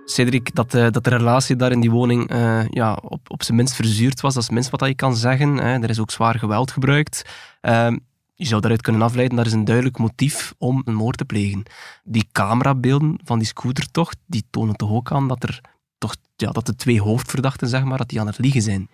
Cedric, 0.05 0.55
dat, 0.55 0.73
uh, 0.73 0.89
dat 0.89 1.03
de 1.03 1.09
relatie 1.09 1.55
daar 1.55 1.71
in 1.71 1.79
die 1.79 1.91
woning 1.91 2.31
uh, 2.31 2.67
ja, 2.69 2.93
op, 2.93 3.29
op 3.31 3.43
zijn 3.43 3.57
minst 3.57 3.75
verzuurd 3.75 4.21
was, 4.21 4.33
dat 4.33 4.43
is 4.43 4.49
minst 4.49 4.69
wat 4.69 4.85
je 4.87 4.95
kan 4.95 5.15
zeggen. 5.15 5.57
Hè. 5.57 5.79
Er 5.79 5.89
is 5.89 5.99
ook 5.99 6.11
zwaar 6.11 6.39
geweld 6.39 6.71
gebruikt. 6.71 7.29
Uh, 7.61 7.91
je 8.35 8.45
zou 8.45 8.61
daaruit 8.61 8.81
kunnen 8.81 9.01
afleiden, 9.01 9.37
dat 9.37 9.45
is 9.45 9.53
een 9.53 9.65
duidelijk 9.65 9.97
motief 9.97 10.53
om 10.57 10.81
een 10.85 10.93
moord 10.93 11.17
te 11.17 11.25
plegen. 11.25 11.63
Die 12.03 12.27
camerabeelden 12.31 13.19
van 13.23 13.37
die 13.39 13.47
scootertocht, 13.47 14.17
die 14.25 14.43
tonen 14.49 14.75
toch 14.75 14.91
ook 14.91 15.11
aan 15.11 15.27
dat 15.27 15.43
er 15.43 15.61
toch, 15.97 16.15
ja, 16.35 16.51
dat 16.51 16.65
de 16.65 16.75
twee 16.75 17.01
hoofdverdachten, 17.01 17.67
zeg 17.67 17.83
maar, 17.83 17.97
dat 17.97 18.09
die 18.09 18.19
aan 18.19 18.27
het 18.27 18.37
liegen 18.37 18.61
zijn. 18.61 18.89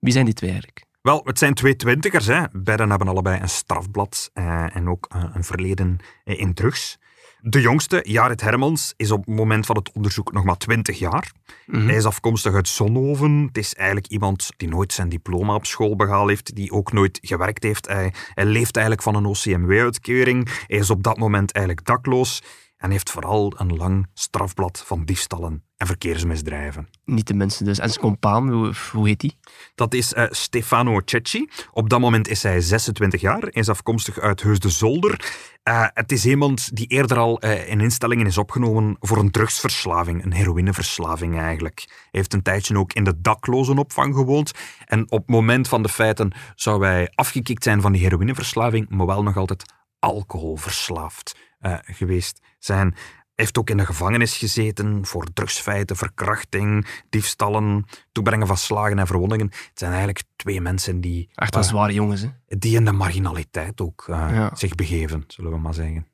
Wie 0.00 0.12
zijn 0.12 0.24
die 0.24 0.34
twee 0.34 0.50
eigenlijk? 0.50 0.84
Wel, 1.02 1.20
het 1.24 1.38
zijn 1.38 1.54
twee 1.54 1.76
twintigers. 1.76 2.26
Hè. 2.26 2.42
Beiden 2.52 2.90
hebben 2.90 3.08
allebei 3.08 3.40
een 3.40 3.48
strafblad 3.48 4.30
uh, 4.34 4.76
en 4.76 4.88
ook 4.88 5.06
een 5.32 5.44
verleden 5.44 5.98
in 6.24 6.54
drugs. 6.54 6.98
De 7.46 7.60
jongste, 7.60 8.00
Jared 8.08 8.40
Hermans, 8.40 8.94
is 8.96 9.10
op 9.10 9.26
het 9.26 9.34
moment 9.34 9.66
van 9.66 9.76
het 9.76 9.92
onderzoek 9.92 10.32
nog 10.32 10.44
maar 10.44 10.56
20 10.56 10.98
jaar. 10.98 11.32
Mhm. 11.66 11.86
Hij 11.86 11.96
is 11.96 12.04
afkomstig 12.04 12.54
uit 12.54 12.68
Zonhoven. 12.68 13.44
Het 13.46 13.56
is 13.56 13.74
eigenlijk 13.74 14.06
iemand 14.06 14.48
die 14.56 14.68
nooit 14.68 14.92
zijn 14.92 15.08
diploma 15.08 15.54
op 15.54 15.66
school 15.66 15.96
behaald 15.96 16.28
heeft, 16.28 16.54
die 16.54 16.72
ook 16.72 16.92
nooit 16.92 17.18
gewerkt 17.22 17.62
heeft. 17.62 17.86
Hij, 17.86 18.12
hij 18.34 18.44
leeft 18.44 18.76
eigenlijk 18.76 19.04
van 19.04 19.14
een 19.14 19.26
OCMW-uitkering. 19.26 20.48
Hij 20.66 20.78
is 20.78 20.90
op 20.90 21.02
dat 21.02 21.18
moment 21.18 21.52
eigenlijk 21.52 21.86
dakloos 21.86 22.42
en 22.84 22.90
heeft 22.90 23.10
vooral 23.10 23.52
een 23.56 23.76
lang 23.76 24.06
strafblad 24.14 24.82
van 24.86 25.04
diefstallen 25.04 25.62
en 25.76 25.86
verkeersmisdrijven. 25.86 26.88
Niet 27.04 27.26
de 27.26 27.34
mensen 27.34 27.64
dus. 27.64 27.78
En 27.78 27.88
zijn 27.88 28.00
compaan, 28.00 28.50
hoe, 28.50 28.72
hoe 28.92 29.08
heet 29.08 29.20
die? 29.20 29.38
Dat 29.74 29.94
is 29.94 30.12
uh, 30.12 30.24
Stefano 30.30 31.00
Cecchi. 31.04 31.48
Op 31.72 31.88
dat 31.90 32.00
moment 32.00 32.28
is 32.28 32.42
hij 32.42 32.60
26 32.60 33.20
jaar. 33.20 33.48
Is 33.50 33.68
afkomstig 33.68 34.18
uit 34.18 34.42
Heus 34.42 34.58
de 34.58 34.68
Zolder. 34.68 35.36
Uh, 35.68 35.86
het 35.94 36.12
is 36.12 36.26
iemand 36.26 36.76
die 36.76 36.86
eerder 36.86 37.18
al 37.18 37.44
uh, 37.44 37.68
in 37.70 37.80
instellingen 37.80 38.26
is 38.26 38.38
opgenomen 38.38 38.96
voor 39.00 39.18
een 39.18 39.30
drugsverslaving, 39.30 40.24
een 40.24 40.32
heroïneverslaving 40.32 41.38
eigenlijk. 41.38 41.84
Hij 41.86 42.08
heeft 42.10 42.32
een 42.32 42.42
tijdje 42.42 42.78
ook 42.78 42.92
in 42.92 43.04
de 43.04 43.20
daklozenopvang 43.20 44.14
gewoond. 44.14 44.52
En 44.86 45.02
op 45.10 45.18
het 45.18 45.28
moment 45.28 45.68
van 45.68 45.82
de 45.82 45.88
feiten 45.88 46.32
zou 46.54 46.84
hij 46.84 47.10
afgekikt 47.14 47.62
zijn 47.62 47.80
van 47.80 47.92
die 47.92 48.02
heroïneverslaving, 48.02 48.88
maar 48.88 49.06
wel 49.06 49.22
nog 49.22 49.36
altijd 49.36 49.72
alcoholverslaafd 49.98 51.36
geweest 51.82 52.40
zijn 52.64 52.94
heeft 53.34 53.58
ook 53.58 53.70
in 53.70 53.76
de 53.76 53.86
gevangenis 53.86 54.36
gezeten 54.36 55.06
voor 55.06 55.26
drugsfeiten, 55.32 55.96
verkrachting, 55.96 56.86
diefstallen, 57.08 57.84
toebrengen 58.12 58.46
van 58.46 58.56
slagen 58.56 58.98
en 58.98 59.06
verwondingen. 59.06 59.46
Het 59.46 59.78
zijn 59.78 59.90
eigenlijk 59.90 60.22
twee 60.36 60.60
mensen 60.60 61.00
die... 61.00 61.28
Echt 61.34 61.54
wel 61.54 61.62
uh, 61.62 61.68
zware 61.68 61.92
jongens, 61.92 62.20
hè? 62.20 62.28
Die 62.46 62.76
in 62.76 62.84
de 62.84 62.92
marginaliteit 62.92 63.80
ook 63.80 64.06
uh, 64.10 64.52
zich 64.52 64.74
begeven, 64.74 65.24
zullen 65.26 65.50
we 65.50 65.58
maar 65.58 65.74
zeggen. 65.74 66.06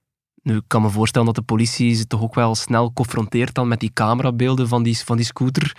Nu, 0.43 0.57
ik 0.57 0.65
kan 0.67 0.83
me 0.83 0.89
voorstellen 0.89 1.27
dat 1.27 1.37
de 1.37 1.43
politie 1.43 1.95
ze 1.95 2.07
toch 2.07 2.23
ook 2.23 2.35
wel 2.35 2.55
snel 2.55 2.93
confronteert 2.93 3.55
dan 3.55 3.69
met 3.69 3.81
die 3.81 3.91
camerabeelden 3.93 4.69
van 4.69 4.83
die, 4.83 4.99
van 4.99 5.17
die 5.17 5.27
scooter 5.27 5.77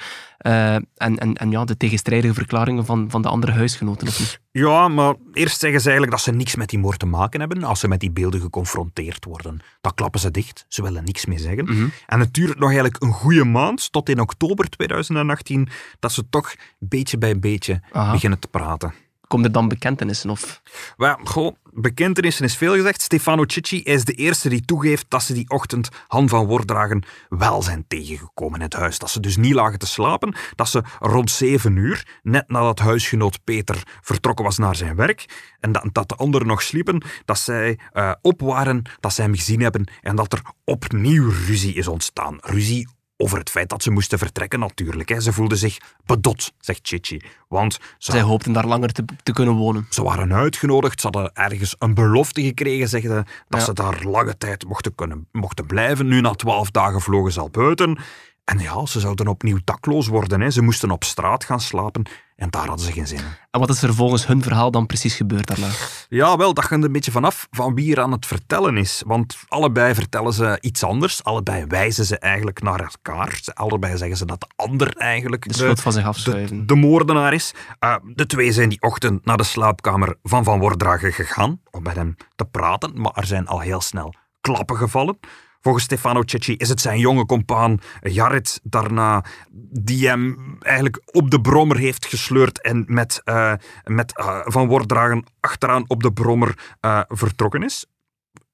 uh, 0.48 0.74
en, 0.74 0.86
en, 0.96 1.34
en 1.34 1.52
ja, 1.52 1.66
de 1.66 1.78
tegenstrijdige 1.78 2.34
verklaringen 2.34 2.86
van, 2.86 3.10
van 3.10 3.22
de 3.22 3.28
andere 3.28 3.52
huisgenoten, 3.52 4.08
of 4.08 4.20
niet? 4.20 4.40
Ja, 4.52 4.88
maar 4.88 5.16
eerst 5.34 5.60
zeggen 5.60 5.82
ze 5.82 5.90
eigenlijk 5.90 6.18
dat 6.18 6.26
ze 6.26 6.32
niks 6.32 6.56
met 6.56 6.70
die 6.70 6.80
moord 6.80 7.00
te 7.00 7.06
maken 7.06 7.40
hebben. 7.40 7.64
Als 7.64 7.80
ze 7.80 7.88
met 7.88 8.00
die 8.00 8.12
beelden 8.12 8.42
geconfronteerd 8.42 9.26
worden, 9.26 9.60
dan 9.82 9.94
klappen 9.94 10.20
ze 10.20 10.32
dicht. 10.32 10.66
Ze 10.68 10.82
willen 10.82 11.04
niks 11.04 11.26
meer 11.26 11.40
zeggen. 11.40 11.66
Mm 11.66 11.76
-hmm. 11.76 11.92
En 12.08 12.20
het 12.20 12.34
duurt 12.34 12.60
nog 12.60 12.70
eigenlijk 12.70 13.04
een 13.04 13.14
goede 13.14 13.46
maand, 13.46 13.92
tot 13.92 14.10
in 14.10 14.20
oktober 14.20 14.70
2018, 14.70 15.70
dat 16.00 16.12
ze 16.12 16.30
toch 16.30 16.54
beetje 16.80 17.18
bij 17.18 17.40
beetje 17.40 17.82
Aha. 17.92 18.12
beginnen 18.12 18.40
te 18.40 18.48
praten. 18.48 18.94
Komen 19.28 19.46
er 19.46 19.52
dan 19.52 19.68
bekentenissen? 19.68 20.30
Of? 20.30 20.62
Well, 20.98 21.18
goh, 21.24 21.56
bekentenissen 21.74 22.46
is 22.46 22.58
veel 22.58 22.74
gezegd. 22.74 23.02
Stefano 23.02 23.44
Cicci 23.48 23.82
is 23.84 24.04
de 24.04 24.14
eerste 24.14 24.50
die 24.50 24.66
toegeeft 24.66 25.06
dat 25.10 25.24
ze 25.24 25.34
die 25.34 25.50
ochtend 25.50 25.90
Han 26.08 26.30
van 26.30 26.46
Wordragen 26.46 27.04
wel 27.30 27.62
zijn 27.62 27.86
tegengekomen 27.88 28.60
in 28.60 28.66
het 28.66 28.74
huis. 28.74 29.00
Dat 29.00 29.10
ze 29.10 29.20
dus 29.20 29.38
niet 29.38 29.54
lagen 29.54 29.80
te 29.80 29.88
slapen. 29.88 30.36
Dat 30.56 30.70
ze 30.70 30.84
rond 31.00 31.32
zeven 31.32 31.76
uur, 31.76 32.20
net 32.22 32.50
nadat 32.50 32.80
huisgenoot 32.80 33.44
Peter 33.44 33.84
vertrokken 34.02 34.46
was 34.46 34.58
naar 34.58 34.76
zijn 34.76 34.96
werk, 34.96 35.26
en 35.60 35.72
dat, 35.72 35.90
dat 35.92 36.10
de 36.10 36.16
anderen 36.16 36.48
nog 36.48 36.62
sliepen, 36.62 37.04
dat 37.26 37.40
zij 37.40 37.80
uh, 37.94 38.12
op 38.22 38.42
waren, 38.42 38.82
dat 39.00 39.14
zij 39.14 39.26
hem 39.26 39.36
gezien 39.36 39.62
hebben 39.62 39.88
en 40.02 40.16
dat 40.16 40.34
er 40.34 40.42
opnieuw 40.64 41.32
ruzie 41.48 41.74
is 41.74 41.88
ontstaan. 41.88 42.38
Ruzie 42.42 42.88
over 43.22 43.38
het 43.38 43.50
feit 43.50 43.70
dat 43.70 43.84
ze 43.84 43.92
moesten 43.92 44.18
vertrekken 44.18 44.60
natuurlijk. 44.60 45.10
Hè. 45.10 45.20
Ze 45.22 45.34
voelden 45.34 45.58
zich 45.58 45.78
bedot, 46.06 46.52
zegt 46.60 46.80
Chichi. 46.84 47.22
Want 47.48 47.74
ze, 47.74 48.12
Zij 48.12 48.22
hoopten 48.22 48.54
daar 48.54 48.66
langer 48.66 48.92
te, 48.92 49.06
te 49.24 49.34
kunnen 49.34 49.54
wonen. 49.56 49.86
ze 49.90 50.04
waren 50.04 50.34
uitgenodigd, 50.34 51.02
ze 51.02 51.08
hadden 51.12 51.32
ergens 51.34 51.76
een 51.80 51.94
belofte 51.94 52.42
gekregen, 52.44 52.88
zeggen 52.90 53.10
ze, 53.10 53.16
dat 53.48 53.60
Ja. 53.60 53.66
ze 53.66 53.74
daar 53.74 54.04
lange 54.04 54.38
tijd 54.38 54.66
mochten, 54.68 54.96
kunnen, 54.96 55.28
mochten 55.32 55.66
blijven. 55.66 56.08
Nu, 56.08 56.22
na 56.22 56.34
twaalf 56.34 56.72
dagen, 56.72 57.02
vlogen 57.02 57.32
ze 57.32 57.40
al 57.40 57.50
buiten. 57.50 57.98
En 58.46 58.60
ja, 58.60 58.86
ze 58.86 59.00
zouden 59.00 59.28
opnieuw 59.28 59.58
dakloos 59.64 60.08
worden. 60.08 60.42
Hè. 60.42 60.50
Ze 60.50 60.62
moesten 60.62 60.92
op 60.92 61.04
straat 61.04 61.44
gaan 61.44 61.60
slapen 61.60 62.04
en 62.42 62.50
daar 62.50 62.68
hadden 62.68 62.86
ze 62.86 62.92
geen 62.92 63.08
zin 63.08 63.18
in. 63.18 63.24
En 63.52 63.60
wat 63.60 63.70
is 63.70 63.82
er 63.82 63.94
volgens 63.94 64.28
hun 64.28 64.42
verhaal 64.44 64.72
dan 64.72 64.86
precies 64.86 65.16
gebeurd 65.16 65.48
daarna? 65.48 65.68
Ja, 66.10 66.38
wel, 66.38 66.54
dat 66.54 66.66
hangt 66.66 66.86
een 66.86 66.92
beetje 66.92 67.12
vanaf 67.12 67.48
van 67.52 67.76
wie 67.76 67.96
er 67.96 68.02
aan 68.02 68.12
het 68.12 68.26
vertellen 68.26 68.78
is. 68.78 69.04
Want 69.06 69.38
allebei 69.48 69.94
vertellen 69.94 70.34
ze 70.34 70.58
iets 70.62 70.84
anders. 70.84 71.24
Allebei 71.24 71.66
wijzen 71.68 72.06
ze 72.06 72.18
eigenlijk 72.18 72.62
naar 72.62 72.80
elkaar. 72.80 73.42
Allebei 73.54 73.98
zeggen 73.98 74.18
ze 74.18 74.26
dat 74.26 74.40
de 74.40 74.48
ander 74.56 74.96
eigenlijk 74.98 75.48
De 75.48 75.54
schuld 75.54 75.82
van 75.82 75.92
zich 75.92 76.06
afschuiven. 76.06 76.58
de, 76.60 76.66
de 76.66 76.76
moordenaar 76.76 77.34
is. 77.34 77.54
Uh, 77.84 77.96
de 78.16 78.26
twee 78.26 78.52
zijn 78.52 78.70
die 78.70 78.82
ochtend 78.82 79.26
naar 79.26 79.38
de 79.38 79.44
slaapkamer 79.44 80.16
van 80.24 80.44
Van 80.44 80.60
Wordragen 80.60 81.14
gegaan 81.14 81.60
om 81.72 81.84
met 81.84 81.96
hem 81.96 82.16
te 82.36 82.46
praten, 82.46 83.02
maar 83.02 83.12
er 83.16 83.26
zijn 83.26 83.48
al 83.48 83.60
heel 83.60 83.82
snel 83.82 84.14
klappen 84.42 84.78
gevallen. 84.78 85.18
Volgens 85.62 85.84
Stefano 85.84 86.22
Cecchi 86.26 86.56
is 86.56 86.70
het 86.70 86.82
zijn 86.82 87.00
jonge 87.00 87.26
compaan 87.26 87.80
Jarrit 88.02 88.60
daarna 88.64 89.24
die 89.70 90.08
hem 90.08 90.56
eigenlijk 90.60 91.02
op 91.06 91.32
de 91.32 91.42
brommer 91.42 91.78
heeft 91.78 92.06
gesleurd 92.06 92.62
en 92.62 92.86
met, 92.88 93.22
eh, 93.24 93.54
met 93.84 94.18
eh, 94.18 94.40
Van 94.44 94.68
Wordragen 94.68 95.26
achteraan 95.40 95.84
op 95.88 96.04
de 96.04 96.14
brommer 96.14 96.76
eh, 96.80 97.02
vertrokken 97.08 97.64
is. 97.64 97.86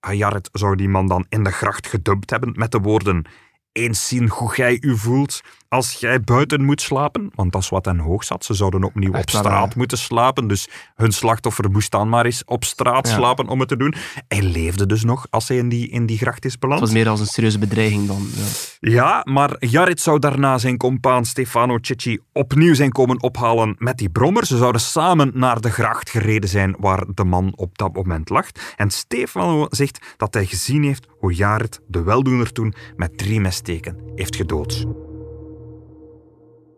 Uh, 0.07 0.13
Jarrit 0.13 0.49
zou 0.51 0.75
die 0.75 0.89
man 0.89 1.07
dan 1.07 1.25
in 1.29 1.43
de 1.43 1.51
gracht 1.51 1.87
gedumpt 1.87 2.29
hebben 2.29 2.53
met 2.55 2.71
de 2.71 2.79
woorden 2.79 3.25
eens 3.71 4.07
zien 4.07 4.29
hoe 4.29 4.55
jij 4.55 4.77
u 4.81 4.97
voelt 4.97 5.41
als 5.69 5.93
jij 5.93 6.21
buiten 6.21 6.63
moet 6.63 6.81
slapen. 6.81 7.31
Want 7.35 7.51
dat 7.51 7.61
is 7.61 7.69
wat 7.69 7.85
hen 7.85 7.99
hoog 7.99 8.23
zat. 8.23 8.45
Ze 8.45 8.53
zouden 8.53 8.83
opnieuw 8.83 9.13
op 9.13 9.29
straat 9.29 9.67
ja. 9.73 9.77
moeten 9.77 9.97
slapen. 9.97 10.47
Dus 10.47 10.67
hun 10.95 11.11
slachtoffer 11.11 11.71
moest 11.71 11.91
dan 11.91 12.09
maar 12.09 12.25
eens 12.25 12.43
op 12.45 12.63
straat 12.63 13.07
Ja. 13.07 13.13
slapen 13.15 13.47
om 13.47 13.59
het 13.59 13.69
te 13.69 13.77
doen. 13.77 13.93
Hij 14.27 14.41
leefde 14.41 14.85
dus 14.85 15.03
nog 15.03 15.27
als 15.29 15.47
hij 15.47 15.57
in 15.57 15.69
die, 15.69 15.89
in 15.89 16.05
die 16.05 16.17
gracht 16.17 16.45
is 16.45 16.51
Het 16.51 16.59
beland. 16.61 16.79
was 16.79 16.91
meer 16.91 17.09
als 17.09 17.19
een 17.19 17.25
serieuze 17.25 17.59
bedreiging 17.59 18.07
dan. 18.07 18.27
Ja. 18.35 18.45
Ja, 18.79 19.21
maar 19.23 19.55
Jarrit 19.59 20.01
zou 20.01 20.19
daarna 20.19 20.57
zijn 20.57 20.77
compaan 20.77 21.25
Stefano 21.25 21.77
Cecchi 21.81 22.19
opnieuw 22.33 22.73
zijn 22.73 22.91
komen 22.91 23.21
ophalen 23.21 23.75
met 23.77 23.97
die 23.97 24.09
brommer. 24.09 24.45
Ze 24.45 24.57
zouden 24.57 24.81
samen 24.81 25.31
naar 25.33 25.61
de 25.61 25.69
gracht 25.69 26.09
gereden 26.09 26.49
zijn 26.49 26.75
waar 26.79 27.05
de 27.13 27.23
man 27.23 27.53
op 27.55 27.77
dat 27.77 27.93
moment 27.93 28.29
lag. 28.29 28.45
En 28.75 28.89
Stefano 28.89 29.65
zegt 29.69 30.13
dat 30.17 30.33
hij 30.33 30.45
gezien 30.45 30.83
heeft 30.83 31.07
hoe 31.19 31.33
Jarrit 31.33 31.79
de 31.87 32.03
weldoener 32.03 32.51
toen 32.51 32.73
met 32.95 33.17
drie 33.17 33.39
messteken 33.39 33.97
heeft 34.15 34.35
gedood. 34.35 34.85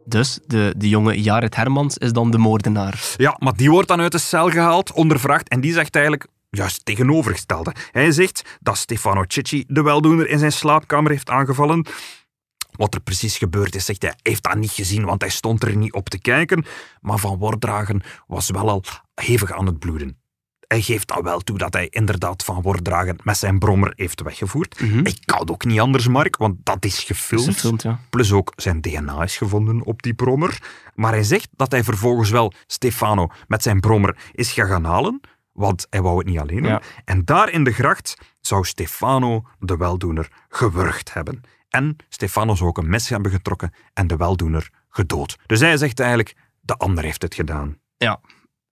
Dus 0.09 0.39
de, 0.45 0.73
de 0.77 0.89
jonge 0.89 1.21
Jared 1.21 1.55
Hermans 1.55 1.97
is 1.97 2.11
dan 2.11 2.31
de 2.31 2.37
moordenaar. 2.37 3.13
Ja, 3.17 3.35
maar 3.39 3.55
die 3.55 3.69
wordt 3.69 3.87
dan 3.87 4.01
uit 4.01 4.11
de 4.11 4.17
cel 4.17 4.49
gehaald, 4.49 4.91
ondervraagd 4.91 5.49
en 5.49 5.61
die 5.61 5.73
zegt 5.73 5.95
eigenlijk 5.95 6.27
juist 6.49 6.85
tegenovergestelde. 6.85 7.75
Hij 7.91 8.11
zegt 8.11 8.57
dat 8.59 8.77
Stefano 8.77 9.23
Cicci 9.27 9.63
de 9.67 9.81
weldoener 9.81 10.29
in 10.29 10.39
zijn 10.39 10.51
slaapkamer 10.51 11.11
heeft 11.11 11.29
aangevallen. 11.29 11.85
Wat 12.71 12.93
er 12.93 13.01
precies 13.01 13.37
gebeurd 13.37 13.75
is, 13.75 13.85
zegt 13.85 14.01
hij 14.01 14.13
heeft 14.21 14.43
dat 14.43 14.55
niet 14.55 14.71
gezien, 14.71 15.05
want 15.05 15.21
hij 15.21 15.29
stond 15.29 15.63
er 15.63 15.75
niet 15.75 15.93
op 15.93 16.09
te 16.09 16.19
kijken. 16.19 16.65
Maar 17.01 17.17
Van 17.17 17.37
Wordragen 17.37 18.01
was 18.27 18.49
wel 18.49 18.69
al 18.69 18.83
hevig 19.13 19.51
aan 19.51 19.65
het 19.65 19.79
bloeden. 19.79 20.17
Hij 20.69 20.81
geeft 20.81 21.07
dat 21.07 21.21
wel 21.21 21.39
toe 21.39 21.57
dat 21.57 21.73
hij 21.73 21.87
inderdaad 21.89 22.43
Van 22.43 22.61
Wordragen 22.61 23.15
met 23.23 23.37
zijn 23.37 23.59
brommer 23.59 23.93
heeft 23.95 24.21
weggevoerd. 24.21 24.81
Mhm. 24.81 25.05
Ik 25.05 25.17
kan 25.25 25.49
ook 25.49 25.65
niet 25.65 25.79
anders, 25.79 26.07
Mark, 26.07 26.37
want 26.37 26.55
dat 26.63 26.85
is 26.85 27.03
gefilmd. 27.03 27.45
gefilmd, 27.45 27.81
ja. 27.81 27.99
Plus 28.09 28.31
ook 28.31 28.53
zijn 28.55 28.81
DNA 28.81 29.23
is 29.23 29.37
gevonden 29.37 29.83
op 29.83 30.01
die 30.01 30.13
brommer. 30.13 30.61
Maar 30.95 31.11
hij 31.11 31.23
zegt 31.23 31.49
dat 31.55 31.71
hij 31.71 31.83
vervolgens 31.83 32.29
wel 32.29 32.53
Stefano 32.67 33.27
met 33.47 33.63
zijn 33.63 33.79
brommer 33.79 34.17
is 34.31 34.51
gaan 34.51 34.67
gaan 34.67 34.83
halen, 34.83 35.21
want 35.51 35.87
hij 35.89 36.01
wou 36.01 36.17
het 36.17 36.27
niet 36.27 36.39
alleen 36.39 36.61
doen. 36.61 36.71
Ja. 36.71 36.81
En 37.05 37.25
daar 37.25 37.49
in 37.49 37.63
de 37.63 37.71
gracht 37.71 38.17
zou 38.41 38.65
Stefano 38.65 39.45
de 39.59 39.77
weldoener 39.77 40.27
gewurgd 40.49 41.13
hebben. 41.13 41.41
En 41.69 41.95
Stefano 42.09 42.55
zou 42.55 42.69
ook 42.69 42.77
een 42.77 42.89
mes 42.89 43.09
hebben 43.09 43.31
getrokken 43.31 43.73
en 43.93 44.07
de 44.07 44.15
weldoener 44.15 44.69
gedood. 44.89 45.37
Dus 45.45 45.59
hij 45.59 45.77
zegt 45.77 45.99
eigenlijk, 45.99 46.35
de 46.61 46.75
ander 46.75 47.03
heeft 47.03 47.21
het 47.21 47.35
gedaan. 47.35 47.77
ja. 47.97 48.19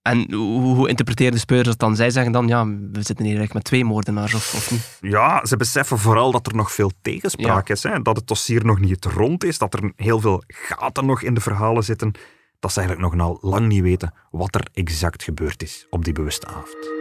En 0.08 0.34
hoe, 0.34 0.74
hoe 0.74 0.88
interpreteren 0.88 1.32
de 1.32 1.38
speurders 1.38 1.76
dat 1.76 1.88
dan? 1.88 1.96
Zij 1.96 2.10
zeggen 2.10 2.32
dan, 2.32 2.48
ja, 2.48 2.66
we 2.66 3.02
zitten 3.02 3.24
hier 3.24 3.36
eigenlijk 3.36 3.52
met 3.52 3.64
twee 3.64 3.84
moordenaars, 3.84 4.34
of, 4.34 4.54
of 4.54 4.70
niet? 4.70 4.98
Ja, 5.12 5.44
ze 5.46 5.56
beseffen 5.56 5.98
vooral 5.98 6.32
dat 6.32 6.46
er 6.46 6.54
nog 6.54 6.72
veel 6.72 6.90
tegenspraak 7.02 7.68
Ja. 7.68 7.74
is. 7.74 7.82
Hè? 7.82 8.02
Dat 8.02 8.16
het 8.16 8.26
dossier 8.26 8.64
nog 8.64 8.80
niet 8.80 9.04
rond 9.04 9.44
is, 9.44 9.58
dat 9.58 9.74
er 9.74 9.92
heel 9.96 10.20
veel 10.20 10.42
gaten 10.46 11.06
nog 11.06 11.22
in 11.22 11.34
de 11.34 11.40
verhalen 11.40 11.84
zitten. 11.84 12.12
Dat 12.60 12.72
ze 12.72 12.80
eigenlijk 12.80 13.08
nog 13.08 13.20
nou 13.20 13.38
lang 13.40 13.66
niet 13.66 13.82
weten 13.82 14.14
wat 14.30 14.54
er 14.54 14.66
exact 14.72 15.22
gebeurd 15.22 15.62
is 15.62 15.86
op 15.90 16.04
die 16.04 16.12
bewuste 16.12 16.46
avond. 16.46 16.96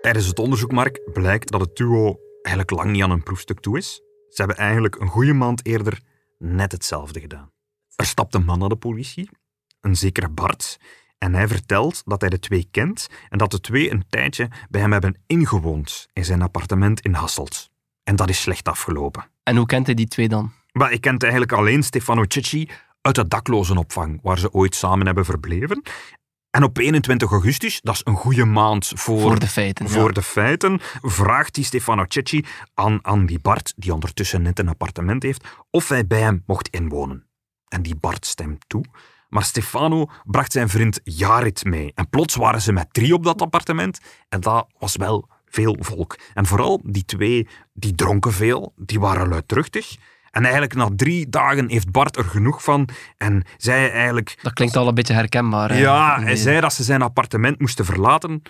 Tijdens 0.00 0.26
het 0.26 0.38
onderzoek, 0.38 0.72
Mark, 0.72 1.00
blijkt 1.12 1.50
dat 1.50 1.60
het 1.60 1.76
duo 1.76 2.18
eigenlijk 2.42 2.70
lang 2.70 2.90
niet 2.92 3.02
aan 3.02 3.10
een 3.10 3.22
proefstuk 3.22 3.60
toe 3.60 3.76
is. 3.78 4.02
Ze 4.28 4.42
hebben 4.42 4.56
eigenlijk 4.56 5.00
een 5.00 5.08
goede 5.08 5.32
maand 5.32 5.66
eerder 5.66 6.00
net 6.38 6.72
hetzelfde 6.72 7.20
gedaan. 7.20 7.50
Er 7.96 8.06
stapt 8.06 8.34
een 8.34 8.44
man 8.44 8.58
naar 8.58 8.68
de 8.68 8.76
politie, 8.76 9.28
een 9.80 9.96
zekere 9.96 10.28
Bart, 10.28 10.78
en 11.18 11.34
hij 11.34 11.48
vertelt 11.48 12.02
dat 12.04 12.20
hij 12.20 12.30
de 12.30 12.38
twee 12.38 12.68
kent 12.70 13.08
en 13.28 13.38
dat 13.38 13.50
de 13.50 13.60
twee 13.60 13.90
een 13.90 14.04
tijdje 14.08 14.48
bij 14.68 14.80
hem 14.80 14.92
hebben 14.92 15.22
ingewoond 15.26 16.08
in 16.12 16.24
zijn 16.24 16.42
appartement 16.42 17.00
in 17.00 17.14
Hasselt. 17.14 17.70
En 18.04 18.16
dat 18.16 18.28
is 18.28 18.40
slecht 18.40 18.68
afgelopen. 18.68 19.30
En 19.42 19.56
hoe 19.56 19.66
kent 19.66 19.86
hij 19.86 19.94
die 19.94 20.08
twee 20.08 20.28
dan? 20.28 20.52
Maar 20.72 20.92
ik 20.92 21.00
kent 21.00 21.22
eigenlijk 21.22 21.52
alleen 21.52 21.82
Stefano 21.82 22.24
Cicci 22.28 22.68
uit 23.00 23.14
de 23.14 23.28
daklozenopvang, 23.28 24.20
waar 24.22 24.38
ze 24.38 24.52
ooit 24.52 24.74
samen 24.74 25.06
hebben 25.06 25.24
verbleven. 25.24 25.82
En 26.50 26.62
op 26.62 26.78
21 26.78 27.30
augustus, 27.30 27.80
dat 27.80 27.94
is 27.94 28.00
een 28.04 28.16
goede 28.16 28.44
maand 28.44 28.92
voor, 28.94 29.20
Voor 29.20 29.38
de 29.38 29.46
feiten, 29.46 29.86
ja. 29.86 29.90
voor 29.90 30.12
de 30.12 30.22
feiten, 30.22 30.80
vraagt 31.02 31.54
die 31.54 31.64
Stefano 31.64 32.04
Cicci 32.08 32.44
aan, 32.74 32.98
aan 33.02 33.26
die 33.26 33.38
Bart, 33.38 33.72
die 33.76 33.92
ondertussen 33.92 34.42
net 34.42 34.58
een 34.58 34.68
appartement 34.68 35.22
heeft, 35.22 35.44
of 35.70 35.88
hij 35.88 36.06
bij 36.06 36.20
hem 36.20 36.42
mocht 36.46 36.68
inwonen. 36.68 37.26
En 37.68 37.82
die 37.82 37.96
Bart 37.96 38.26
stemt 38.26 38.64
toe. 38.66 38.84
Maar 39.28 39.44
Stefano 39.44 40.06
bracht 40.24 40.52
zijn 40.52 40.68
vriend 40.68 41.00
Jarit 41.04 41.64
mee. 41.64 41.92
En 41.94 42.08
plots 42.08 42.34
waren 42.34 42.62
ze 42.62 42.72
met 42.72 42.88
drie 42.92 43.14
op 43.14 43.24
dat 43.24 43.42
appartement. 43.42 43.98
En 44.28 44.40
dat 44.40 44.66
was 44.78 44.96
wel 44.96 45.28
veel 45.44 45.76
volk. 45.80 46.18
En 46.34 46.46
vooral 46.46 46.80
die 46.84 47.04
twee, 47.04 47.48
die 47.72 47.94
dronken 47.94 48.32
veel, 48.32 48.72
die 48.76 49.00
waren 49.00 49.28
luidruchtig. 49.28 49.96
En 50.38 50.44
eigenlijk 50.44 50.74
na 50.74 50.88
drie 50.96 51.28
dagen 51.28 51.70
heeft 51.70 51.90
Bart 51.90 52.16
er 52.16 52.24
genoeg 52.24 52.62
van. 52.62 52.88
En 53.16 53.44
zei 53.56 53.88
eigenlijk... 53.88 54.38
Dat 54.42 54.52
klinkt 54.52 54.76
al 54.76 54.88
een 54.88 54.94
beetje 54.94 55.14
herkenbaar. 55.14 55.70
hè? 55.70 55.78
Ja, 55.78 56.20
hij 56.20 56.36
zei 56.36 56.60
dat 56.60 56.72
ze 56.72 56.82
zijn 56.82 57.02
appartement 57.02 57.60
moesten 57.60 57.84
verlaten. 57.84 58.42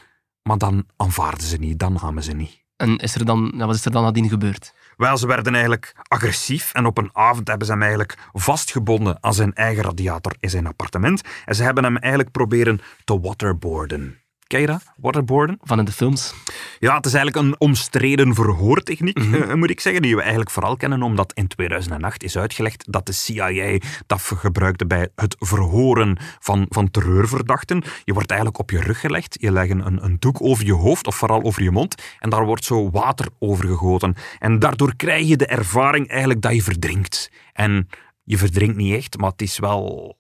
Maar 0.42 0.58
dan 0.58 0.86
aanvaarden 0.96 1.46
ze 1.46 1.56
niet, 1.56 1.78
dan 1.78 1.98
namen 2.02 2.22
ze 2.22 2.32
niet. 2.32 2.64
En 2.76 2.96
is 2.96 3.14
er 3.14 3.24
dan, 3.24 3.52
wat 3.56 3.74
is 3.74 3.84
er 3.84 3.90
dan 3.90 4.02
nadien 4.02 4.28
gebeurd? 4.28 4.74
Wel, 4.96 5.16
ze 5.16 5.26
werden 5.26 5.52
eigenlijk 5.52 5.94
agressief 6.08 6.72
en 6.72 6.86
op 6.86 6.98
een 6.98 7.10
avond 7.12 7.48
hebben 7.48 7.66
ze 7.66 7.72
hem 7.72 7.82
eigenlijk 7.82 8.18
vastgebonden 8.32 9.18
aan 9.20 9.34
zijn 9.34 9.54
eigen 9.54 9.82
radiator 9.82 10.34
in 10.40 10.50
zijn 10.50 10.66
appartement. 10.66 11.22
En 11.44 11.54
ze 11.54 11.62
hebben 11.62 11.84
hem 11.84 11.96
eigenlijk 11.96 12.32
proberen 12.32 12.80
te 13.04 13.20
waterboarden. 13.20 14.18
Ken 14.48 14.60
je 14.60 14.66
dat? 14.66 14.82
Waterboarden? 14.96 15.58
Van 15.62 15.78
in 15.78 15.84
de 15.84 15.92
films? 15.92 16.34
Ja, 16.78 16.96
het 16.96 17.06
is 17.06 17.14
eigenlijk 17.14 17.46
een 17.46 17.60
omstreden 17.60 18.34
verhoortechniek, 18.34 19.18
Mhm. 19.18 19.34
eh, 19.34 19.54
moet 19.54 19.70
ik 19.70 19.80
zeggen, 19.80 20.02
die 20.02 20.14
we 20.14 20.20
eigenlijk 20.20 20.50
vooral 20.50 20.76
kennen 20.76 21.02
omdat 21.02 21.32
in 21.32 21.46
2008 21.48 22.22
is 22.22 22.36
uitgelegd 22.38 22.92
dat 22.92 23.06
de 23.06 23.12
CIA 23.12 23.78
dat 24.06 24.20
gebruikte 24.20 24.86
bij 24.86 25.08
het 25.14 25.36
verhoren 25.38 26.16
van, 26.38 26.66
van 26.68 26.90
terreurverdachten. 26.90 27.82
Je 28.04 28.12
wordt 28.12 28.30
eigenlijk 28.30 28.60
op 28.60 28.70
je 28.70 28.80
rug 28.80 29.00
gelegd, 29.00 29.36
je 29.40 29.52
legt 29.52 29.70
een, 29.70 30.04
een 30.04 30.16
doek 30.18 30.42
over 30.42 30.64
je 30.64 30.72
hoofd 30.74 31.06
of 31.06 31.16
vooral 31.16 31.42
over 31.42 31.62
je 31.62 31.70
mond 31.70 32.02
en 32.18 32.30
daar 32.30 32.44
wordt 32.44 32.64
zo 32.64 32.90
water 32.90 33.26
over 33.38 33.66
gegoten. 33.66 34.14
En 34.38 34.58
daardoor 34.58 34.96
krijg 34.96 35.26
je 35.28 35.36
de 35.36 35.46
ervaring 35.46 36.08
eigenlijk 36.08 36.42
dat 36.42 36.54
je 36.54 36.62
verdrinkt. 36.62 37.30
En 37.52 37.88
je 38.28 38.38
verdrinkt 38.38 38.76
niet 38.76 38.94
echt, 38.94 39.18
maar 39.18 39.30
het 39.30 39.42
is 39.42 39.58
wel... 39.58 40.16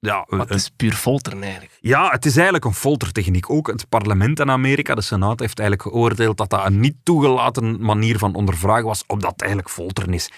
Ja, 0.00 0.24
Maar 0.28 0.40
het 0.40 0.50
een- 0.50 0.56
is 0.56 0.70
puur 0.76 0.92
folteren 0.92 1.42
eigenlijk. 1.42 1.78
ja, 1.80 2.10
het 2.10 2.26
is 2.26 2.34
eigenlijk 2.34 2.64
een 2.64 2.74
foltertechniek. 2.74 3.50
Ook 3.50 3.66
het 3.66 3.88
parlement 3.88 4.40
in 4.40 4.50
Amerika, 4.50 4.94
de 4.94 5.00
Senaat, 5.00 5.40
heeft 5.40 5.58
eigenlijk 5.58 5.88
geoordeeld 5.90 6.36
dat 6.36 6.50
dat 6.50 6.66
een 6.66 6.80
niet 6.80 6.96
toegelaten 7.02 7.82
manier 7.82 8.18
van 8.18 8.34
ondervragen 8.34 8.84
was, 8.84 9.04
omdat 9.06 9.30
het 9.30 9.40
eigenlijk 9.40 9.70
folteren 9.70 10.14
is. 10.14 10.30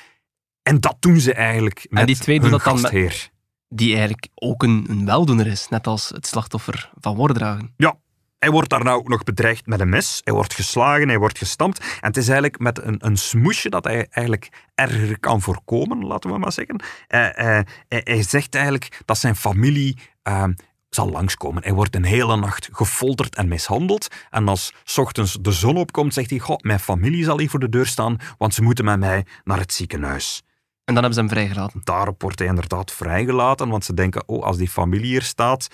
En 0.62 0.81
dat 0.81 0.96
doen 1.01 1.20
ze 1.20 1.33
eigenlijk 1.35 1.87
met 1.90 2.07
die 2.07 2.16
twee 2.16 2.40
doen 2.40 2.51
dat 2.51 2.64
dan 2.64 2.72
met- 2.75 2.83
gastheer. 2.83 3.31
Die 3.68 3.90
eigenlijk 3.92 4.29
ook 4.35 4.62
een, 4.62 4.87
een 4.88 5.05
weldoener 5.05 5.46
is, 5.46 5.68
net 5.68 5.87
als 5.87 6.09
het 6.09 6.27
slachtoffer 6.27 6.90
van 7.01 7.16
Wordragen. 7.16 7.72
Ja, 7.77 7.94
hij 8.43 8.51
wordt 8.51 8.69
daar 8.69 8.85
nou 8.85 8.99
ook 8.99 9.09
nog 9.09 9.25
bedreigd 9.25 9.67
met 9.67 9.81
een 9.81 9.89
mes. 9.89 10.21
Hij 10.25 10.35
wordt 10.35 10.55
geslagen, 10.55 11.09
hij 11.09 11.19
wordt 11.19 11.39
gestampt. 11.39 11.79
En 11.79 11.87
het 12.01 12.17
is 12.17 12.27
eigenlijk 12.29 12.59
met 12.59 12.83
een, 12.83 12.97
een 12.99 13.17
smoesje 13.17 13.71
dat 13.71 13.85
hij 13.85 14.07
eigenlijk 14.11 14.49
erger 14.75 15.19
kan 15.19 15.41
voorkomen, 15.41 16.07
laten 16.07 16.31
we 16.31 16.39
maar 16.39 16.53
zeggen. 16.53 16.83
Eh, 17.07 17.59
eh, 17.59 17.67
hij, 17.89 18.01
hij 18.05 18.23
zegt 18.23 18.55
eigenlijk 18.55 19.01
dat 19.05 19.19
zijn 19.19 19.37
familie 19.37 19.99
eh, 20.23 20.45
zal 20.89 21.11
langskomen. 21.11 21.63
Hij 21.63 21.73
wordt 21.73 21.95
een 21.95 22.05
hele 22.05 22.37
nacht 22.37 22.69
gefolterd 22.73 23.35
en 23.37 23.49
mishandeld. 23.49 24.09
En 24.31 24.49
als 24.49 24.73
's 24.85 24.99
ochtends 24.99 25.39
de 25.41 25.53
zon 25.53 25.77
opkomt, 25.77 26.15
zegt 26.15 26.31
hij: 26.31 26.39
Goh, 26.39 26.59
mijn 26.61 26.81
familie 26.81 27.25
zal 27.25 27.39
hier 27.39 27.51
voor 27.51 27.61
de 27.61 27.69
deur 27.69 27.87
staan, 27.87 28.17
want 28.39 28.55
ze 28.55 28.63
moeten 28.63 28.85
met 28.85 28.99
mij 28.99 29.27
naar 29.45 29.59
het 29.59 29.73
ziekenhuis. 29.73 30.43
En 30.85 30.95
dan 30.95 31.03
hebben 31.03 31.15
ze 31.15 31.21
hem 31.21 31.29
vrijgelaten. 31.29 31.81
Daarop 31.85 32.23
wordt 32.23 32.39
hij 32.39 32.49
inderdaad 32.49 32.93
vrijgelaten, 32.93 33.69
want 33.69 33.85
ze 33.85 33.95
denken: 33.95 34.29
Oh, 34.29 34.43
als 34.43 34.57
die 34.57 34.69
familie 34.69 35.07
hier 35.07 35.23
staat. 35.23 35.69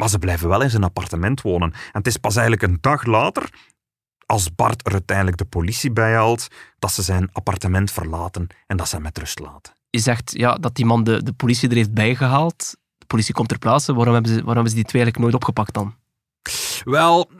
Maar 0.00 0.08
ze 0.08 0.18
blijven 0.18 0.48
wel 0.48 0.62
in 0.62 0.70
zijn 0.70 0.84
appartement 0.84 1.42
wonen. 1.42 1.72
En 1.72 1.78
het 1.92 2.06
is 2.06 2.16
pas 2.16 2.36
eigenlijk 2.36 2.72
een 2.72 2.78
dag 2.80 3.04
later, 3.04 3.50
als 4.26 4.54
Bart 4.54 4.86
er 4.86 4.92
uiteindelijk 4.92 5.36
de 5.36 5.44
politie 5.44 5.90
bij 5.90 6.14
haalt, 6.14 6.48
dat 6.78 6.92
ze 6.92 7.02
zijn 7.02 7.28
appartement 7.32 7.90
verlaten 7.90 8.46
en 8.66 8.76
dat 8.76 8.88
ze 8.88 8.94
hem 8.94 9.04
met 9.04 9.18
rust 9.18 9.38
laten. 9.38 9.72
Je 9.90 9.98
zegt 9.98 10.30
ja, 10.36 10.54
dat 10.54 10.74
die 10.74 10.84
man 10.84 11.04
de, 11.04 11.22
de 11.22 11.32
politie 11.32 11.68
er 11.68 11.76
heeft 11.76 11.94
bijgehaald. 11.94 12.76
De 12.98 13.06
politie 13.06 13.34
komt 13.34 13.48
ter 13.48 13.58
plaatse. 13.58 13.94
Waarom 13.94 14.14
hebben, 14.14 14.32
ze, 14.32 14.36
waarom 14.36 14.54
hebben 14.54 14.72
ze 14.72 14.78
die 14.78 14.86
twee 14.86 15.02
eigenlijk 15.02 15.32
nooit 15.32 15.42
opgepakt 15.42 15.74
dan? 15.74 15.94
Wel, 16.84 17.30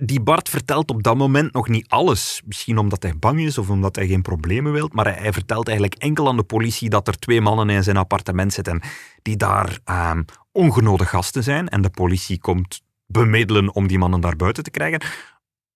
die 0.00 0.20
Bart 0.20 0.48
vertelt 0.48 0.90
op 0.90 1.02
dat 1.02 1.16
moment 1.16 1.52
nog 1.52 1.68
niet 1.68 1.88
alles. 1.88 2.42
Misschien 2.44 2.78
omdat 2.78 3.02
hij 3.02 3.18
bang 3.18 3.40
is 3.40 3.58
of 3.58 3.70
omdat 3.70 3.96
hij 3.96 4.06
geen 4.06 4.22
problemen 4.22 4.72
wil. 4.72 4.90
Maar 4.92 5.18
hij, 5.18 5.32
vertelt 5.32 5.68
eigenlijk 5.68 6.02
enkel 6.02 6.28
aan 6.28 6.36
de 6.36 6.42
politie 6.42 6.88
dat 6.90 7.08
er 7.08 7.18
twee 7.18 7.40
mannen 7.40 7.70
in 7.70 7.82
zijn 7.82 7.96
appartement 7.96 8.52
zitten 8.52 8.80
die 9.22 9.36
daar 9.36 9.78
ehm, 9.84 10.22
ongenode 10.52 11.04
gasten 11.04 11.42
zijn. 11.42 11.68
En 11.68 11.82
de 11.82 11.90
politie 11.90 12.38
komt 12.38 12.82
bemiddelen 13.06 13.74
om 13.74 13.86
die 13.86 13.98
mannen 13.98 14.20
daar 14.20 14.36
buiten 14.36 14.62
te 14.62 14.70
krijgen. 14.70 15.00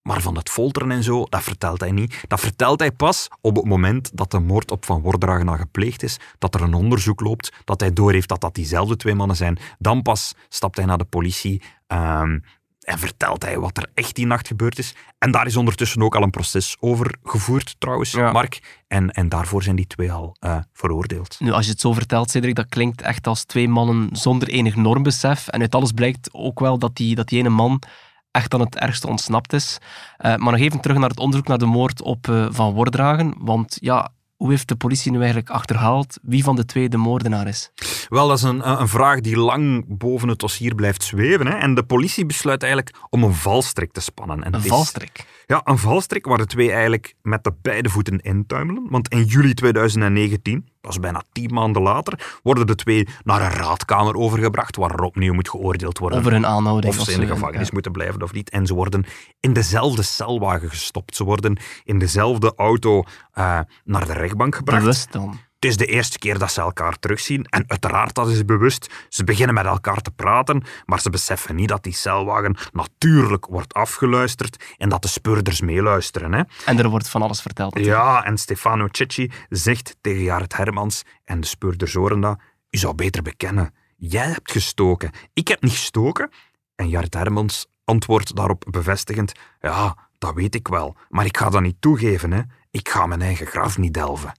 Maar 0.02 0.20
van 0.20 0.36
het 0.36 0.50
folteren 0.50 0.90
en 0.90 1.02
zo, 1.02 1.24
dat 1.24 1.42
vertelt 1.42 1.80
hij 1.80 1.90
niet. 1.90 2.24
Dat 2.28 2.40
vertelt 2.40 2.80
hij 2.80 2.92
pas 2.92 3.28
op 3.40 3.56
het 3.56 3.64
moment 3.64 4.16
dat 4.16 4.30
de 4.30 4.38
moord 4.38 4.70
op 4.70 4.84
Van 4.84 5.00
Wordragen 5.00 5.48
al 5.48 5.56
gepleegd 5.56 6.02
is, 6.02 6.18
dat 6.38 6.54
er 6.54 6.62
een 6.62 6.74
onderzoek 6.74 7.20
loopt, 7.20 7.52
dat 7.64 7.80
hij 7.80 7.92
doorheeft 7.92 8.28
dat 8.28 8.40
dat 8.40 8.54
diezelfde 8.54 8.96
twee 8.96 9.14
mannen 9.14 9.36
zijn. 9.36 9.58
Dan 9.78 10.02
pas 10.02 10.34
stapt 10.48 10.76
hij 10.76 10.86
naar 10.86 10.98
de 10.98 11.04
politie 11.04 11.62
ehm, 11.86 12.38
en 12.80 12.98
vertelt 12.98 13.42
hij 13.42 13.58
wat 13.58 13.76
er 13.76 13.90
echt 13.94 14.14
die 14.14 14.26
nacht 14.26 14.46
gebeurd 14.46 14.78
is. 14.78 14.94
En 15.18 15.30
daar 15.30 15.46
is 15.46 15.56
ondertussen 15.56 16.02
ook 16.02 16.14
al 16.16 16.22
een 16.22 16.30
proces 16.30 16.76
over 16.80 17.14
gevoerd, 17.24 17.76
trouwens, 17.78 18.10
Ja. 18.10 18.32
Mark. 18.32 18.82
En, 18.88 19.10
en 19.10 19.28
daarvoor 19.28 19.62
zijn 19.62 19.76
die 19.76 19.86
twee 19.86 20.12
al 20.12 20.36
eh, 20.40 20.56
veroordeeld. 20.72 21.36
Nu, 21.40 21.50
als 21.52 21.64
je 21.64 21.70
het 21.70 21.80
zo 21.80 21.92
vertelt, 21.92 22.30
Cedric, 22.30 22.54
dat 22.54 22.68
klinkt 22.68 23.02
echt 23.02 23.26
als 23.26 23.44
twee 23.44 23.68
mannen 23.68 24.08
zonder 24.12 24.48
enig 24.48 24.76
normbesef. 24.76 25.48
En 25.48 25.60
uit 25.60 25.74
alles 25.74 25.92
blijkt 25.92 26.28
ook 26.32 26.60
wel 26.60 26.78
dat 26.78 26.96
die, 26.96 27.14
dat 27.14 27.28
die 27.28 27.38
ene 27.38 27.48
man 27.48 27.82
echt 28.30 28.54
aan 28.54 28.60
het 28.60 28.76
ergste 28.76 29.06
ontsnapt 29.08 29.52
is. 29.52 29.78
Eh, 30.16 30.36
maar 30.36 30.52
nog 30.52 30.60
even 30.60 30.80
terug 30.80 30.96
naar 30.98 31.08
het 31.08 31.18
onderzoek 31.18 31.48
naar 31.48 31.58
de 31.58 31.66
moord 31.66 32.02
op 32.02 32.28
eh, 32.28 32.46
Van 32.50 32.72
Wordragen. 32.72 33.34
Want 33.38 33.76
ja, 33.80 34.08
hoe 34.40 34.50
heeft 34.50 34.68
de 34.68 34.76
politie 34.76 35.10
nu 35.10 35.18
eigenlijk 35.18 35.50
achterhaald 35.50 36.18
wie 36.22 36.44
van 36.44 36.56
de 36.56 36.64
twee 36.64 36.88
de 36.88 36.96
moordenaar 36.96 37.46
is? 37.46 37.70
Wel, 38.08 38.28
dat 38.28 38.36
is 38.36 38.42
een, 38.42 38.80
een 38.80 38.88
vraag 38.88 39.20
die 39.20 39.36
lang 39.36 39.84
boven 39.88 40.28
het 40.28 40.38
dossier 40.38 40.74
blijft 40.74 41.02
zweven. 41.02 41.46
Hè. 41.46 41.52
En 41.52 41.74
de 41.74 41.82
politie 41.82 42.26
besluit 42.26 42.62
eigenlijk 42.62 42.96
om 43.10 43.22
een 43.22 43.34
valstrik 43.34 43.92
te 43.92 44.00
spannen. 44.00 44.44
En 44.44 44.54
Een 44.54 44.62
valstrik. 44.62 45.26
Ja, 45.50 45.60
een 45.64 45.78
valstrik 45.78 46.26
waar 46.26 46.38
de 46.38 46.46
twee 46.46 46.72
eigenlijk 46.72 47.14
met 47.22 47.44
de 47.44 47.52
beide 47.62 47.88
voeten 47.88 48.20
intuimelen. 48.20 48.86
Want 48.90 49.08
in 49.08 49.24
juli 49.24 49.54
2019, 49.54 50.68
dat 50.80 50.90
is 50.90 50.98
bijna 50.98 51.22
tien 51.32 51.54
maanden 51.54 51.82
later, 51.82 52.38
worden 52.42 52.66
de 52.66 52.74
twee 52.74 53.08
naar 53.24 53.42
een 53.42 53.50
raadkamer 53.50 54.14
overgebracht 54.14 54.76
waar 54.76 54.90
er 54.90 55.02
opnieuw 55.02 55.32
moet 55.32 55.48
geoordeeld 55.48 55.98
worden. 55.98 56.18
Over 56.18 56.32
hun 56.32 56.46
aanhouding. 56.46 56.98
of 56.98 57.04
ze 57.04 57.12
in 57.12 57.20
de 57.20 57.26
gevangenis 57.26 57.66
ja. 57.66 57.72
moeten 57.72 57.92
blijven 57.92 58.22
of 58.22 58.32
niet. 58.32 58.50
En 58.50 58.66
ze 58.66 58.74
worden 58.74 59.04
in 59.40 59.52
dezelfde 59.52 60.02
celwagen 60.02 60.68
gestopt. 60.68 61.16
Ze 61.16 61.24
worden 61.24 61.58
in 61.84 61.98
dezelfde 61.98 62.52
auto 62.56 63.02
eh, 63.32 63.60
naar 63.84 64.06
de 64.06 64.12
rechtbank 64.12 64.54
gebracht. 64.54 64.80
Bewust 64.80 65.12
dan. 65.12 65.38
Het 65.60 65.70
is 65.70 65.76
de 65.76 65.86
eerste 65.86 66.18
keer 66.18 66.38
dat 66.38 66.52
ze 66.52 66.60
elkaar 66.60 66.98
terugzien. 66.98 67.44
En 67.44 67.64
uiteraard, 67.66 68.14
dat 68.14 68.28
is 68.28 68.44
bewust. 68.44 68.90
Ze 69.08 69.24
beginnen 69.24 69.54
met 69.54 69.64
elkaar 69.64 70.00
te 70.00 70.10
praten, 70.10 70.64
maar 70.84 71.00
ze 71.00 71.10
beseffen 71.10 71.54
niet 71.54 71.68
dat 71.68 71.82
die 71.82 71.92
celwagen 71.92 72.56
natuurlijk 72.72 73.46
wordt 73.46 73.74
afgeluisterd 73.74 74.74
en 74.76 74.88
dat 74.88 75.02
de 75.02 75.08
speurders 75.08 75.60
meeluisteren. 75.60 76.32
Hè. 76.32 76.42
En 76.64 76.78
er 76.78 76.88
wordt 76.88 77.08
van 77.08 77.22
alles 77.22 77.42
verteld. 77.42 77.74
natuurlijk. 77.74 78.02
Ja, 78.04 78.24
en 78.24 78.38
Stefano 78.38 78.88
Cecchi 78.90 79.30
zegt 79.48 79.96
tegen 80.00 80.22
Jared 80.22 80.56
Hermans 80.56 81.02
en 81.24 81.40
de 81.40 81.46
speurders 81.46 81.94
horen 81.94 82.20
dat, 82.20 82.38
u 82.70 82.78
zou 82.78 82.94
beter 82.94 83.22
bekennen. 83.22 83.74
Jij 83.96 84.26
hebt 84.26 84.52
gestoken. 84.52 85.10
Ik 85.32 85.48
heb 85.48 85.62
niet 85.62 85.72
gestoken. 85.72 86.30
En 86.74 86.88
Jared 86.88 87.14
Hermans 87.14 87.66
antwoordt 87.84 88.36
daarop 88.36 88.64
bevestigend, 88.70 89.32
ja, 89.60 89.96
dat 90.18 90.34
weet 90.34 90.54
ik 90.54 90.68
wel, 90.68 90.96
maar 91.08 91.24
ik 91.24 91.36
ga 91.36 91.50
dat 91.50 91.62
niet 91.62 91.80
toegeven. 91.80 92.32
Hè. 92.32 92.40
Ik 92.70 92.88
ga 92.88 93.06
mijn 93.06 93.22
eigen 93.22 93.46
graf 93.46 93.78
niet 93.78 93.94
delven. 93.94 94.32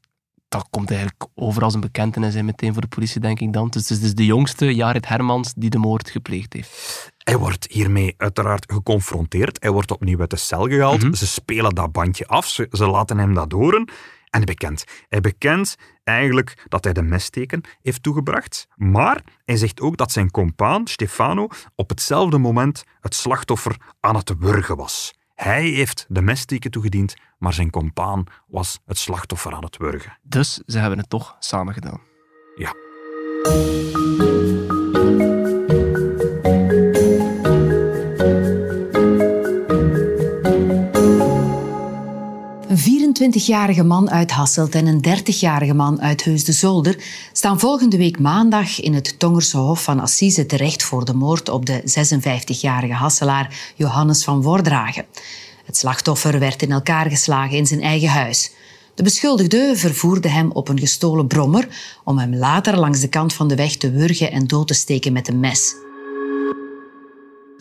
Dat 0.52 0.68
komt 0.70 0.90
eigenlijk 0.90 1.26
over 1.36 1.64
als 1.64 1.74
een 1.74 1.80
bekentenis 1.80 2.36
en 2.36 2.46
meteen 2.46 2.74
voor 2.74 2.82
de 2.82 2.88
politie, 2.88 3.22
denk 3.22 3.40
ik 3.40 3.54
dan. 3.54 3.68
Dus 3.68 3.82
het 3.82 3.92
is 3.92 4.00
dus 4.00 4.14
de 4.14 4.26
jongste, 4.26 4.76
Jared 4.76 5.08
Hermans, 5.08 5.54
die 5.54 5.70
de 5.70 5.78
moord 5.78 6.10
gepleegd 6.10 6.54
heeft. 6.54 7.12
Hij 7.18 7.38
wordt 7.38 7.68
hiermee 7.70 8.14
uiteraard 8.18 8.72
geconfronteerd. 8.72 9.58
Hij 9.62 9.72
wordt 9.72 9.92
opnieuw 9.92 10.20
uit 10.20 10.30
de 10.30 10.36
cel 10.36 10.68
gehaald. 10.68 11.04
Mhm. 11.04 11.14
Ze 11.14 11.28
spelen 11.28 11.76
dat 11.76 11.92
bandje 11.92 12.28
af. 12.28 12.48
Ze, 12.48 12.68
ze 12.72 12.88
laten 12.88 13.18
hem 13.18 13.34
dat 13.34 13.52
horen. 13.52 13.86
En 14.30 14.40
hij 14.40 14.44
bekent. 14.44 14.84
Hij 15.10 15.22
bekent 15.22 15.76
eigenlijk 16.04 16.66
dat 16.68 16.84
hij 16.84 16.94
de 16.94 17.02
messteken 17.02 17.62
heeft 17.82 18.04
toegebracht. 18.04 18.68
Maar 18.76 19.22
hij 19.46 19.58
zegt 19.58 19.82
ook 19.82 19.98
dat 19.98 20.12
zijn 20.12 20.32
compaan, 20.32 20.88
Stefano, 20.88 21.48
op 21.76 21.90
hetzelfde 21.90 22.38
moment 22.38 22.84
het 23.00 23.16
slachtoffer 23.16 23.76
aan 24.00 24.16
het 24.16 24.34
wurgen 24.40 24.76
was. 24.76 25.14
Hij 25.42 25.64
heeft 25.64 26.06
de 26.10 26.22
messteken 26.22 26.72
toegediend, 26.72 27.16
maar 27.38 27.54
zijn 27.54 27.70
compaan 27.70 28.24
was 28.48 28.80
het 28.86 28.98
slachtoffer 28.98 29.54
aan 29.54 29.64
het 29.64 29.78
wurgen. 29.78 30.18
Dus 30.22 30.62
ze 30.66 30.80
hebben 30.80 31.00
het 31.00 31.10
toch 31.10 31.36
samen 31.40 31.74
gedaan. 31.74 32.02
Ja. 32.56 32.74
Een 43.22 43.34
24-jarige 43.34 43.84
man 43.84 44.10
uit 44.10 44.32
Hasselt 44.32 44.76
en 44.76 44.86
een 44.86 45.06
30-jarige 45.08 45.74
man 45.74 46.02
uit 46.02 46.24
Heus 46.24 46.44
de 46.44 46.52
Zolder 46.52 47.04
staan 47.32 47.60
volgende 47.60 47.98
week 47.98 48.20
maandag 48.20 48.80
in 48.80 48.94
het 48.94 49.20
Tongerse 49.20 49.58
Hof 49.58 49.84
van 49.84 50.00
Assise 50.00 50.46
terecht 50.46 50.84
voor 50.84 51.06
de 51.06 51.14
moord 51.14 51.50
op 51.50 51.66
de 51.66 51.82
56-jarige 51.82 52.94
Hasselaar 52.94 53.74
Johannes 53.76 54.24
van 54.24 54.42
Wordragen. 54.42 55.06
Het 55.66 55.78
slachtoffer 55.78 56.40
werd 56.40 56.62
in 56.62 56.72
elkaar 56.72 57.10
geslagen 57.10 57.58
in 57.58 57.66
zijn 57.66 57.82
eigen 57.82 58.10
huis. 58.10 58.52
De 58.96 59.04
beschuldigde 59.04 59.72
vervoerde 59.76 60.30
hem 60.30 60.52
op 60.52 60.68
een 60.68 60.80
gestolen 60.80 61.28
brommer 61.28 61.68
om 62.04 62.18
hem 62.18 62.36
later 62.36 62.78
langs 62.78 63.00
de 63.00 63.10
kant 63.10 63.34
van 63.34 63.48
de 63.48 63.56
weg 63.56 63.76
te 63.76 63.92
wurgen 63.92 64.32
en 64.32 64.48
dood 64.48 64.68
te 64.68 64.74
steken 64.74 65.14
met 65.14 65.28
een 65.28 65.40
mes. 65.40 65.76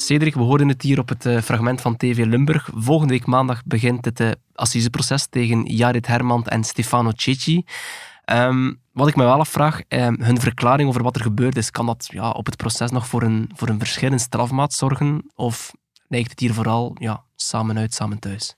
Cedric, 0.01 0.35
we 0.35 0.43
hoorden 0.43 0.69
het 0.69 0.83
hier 0.83 0.99
op 0.99 1.09
het 1.09 1.27
eh, 1.27 1.41
fragment 1.41 1.81
van 1.81 1.97
TV 1.97 2.25
Limburg. 2.25 2.69
Volgende 2.75 3.13
week 3.13 3.27
maandag 3.27 3.63
begint 3.65 4.05
het 4.05 4.21
eh, 4.21 4.31
assiseproces 4.55 5.27
tegen 5.27 5.65
Jared 5.65 6.07
Hermand 6.07 6.49
en 6.49 6.65
Stefano 6.65 7.11
Cecchi. 7.15 7.65
Ehm, 8.25 8.73
wat 8.93 9.09
ik 9.09 9.17
me 9.17 9.25
wel 9.25 9.39
afvraag, 9.39 9.81
ehm, 9.89 10.23
hun 10.23 10.41
verklaring 10.41 10.89
over 10.89 11.03
wat 11.03 11.17
er 11.17 11.23
gebeurd 11.23 11.57
is, 11.57 11.71
kan 11.71 11.87
dat 11.87 12.09
ja, 12.13 12.31
op 12.31 12.47
het 12.47 12.57
proces 12.57 12.91
nog 12.91 13.07
voor 13.07 13.23
een, 13.23 13.51
voor 13.55 13.69
een 13.69 14.13
in 14.13 14.21
strafmaat 14.21 14.73
zorgen? 14.73 15.31
Of 15.35 15.73
lijkt 16.09 16.31
het 16.31 16.41
hier 16.41 16.55
vooral 16.55 16.97
ja, 16.99 17.25
samen 17.37 17.79
uit, 17.79 17.95
samen 17.95 18.19
thuis? 18.19 18.57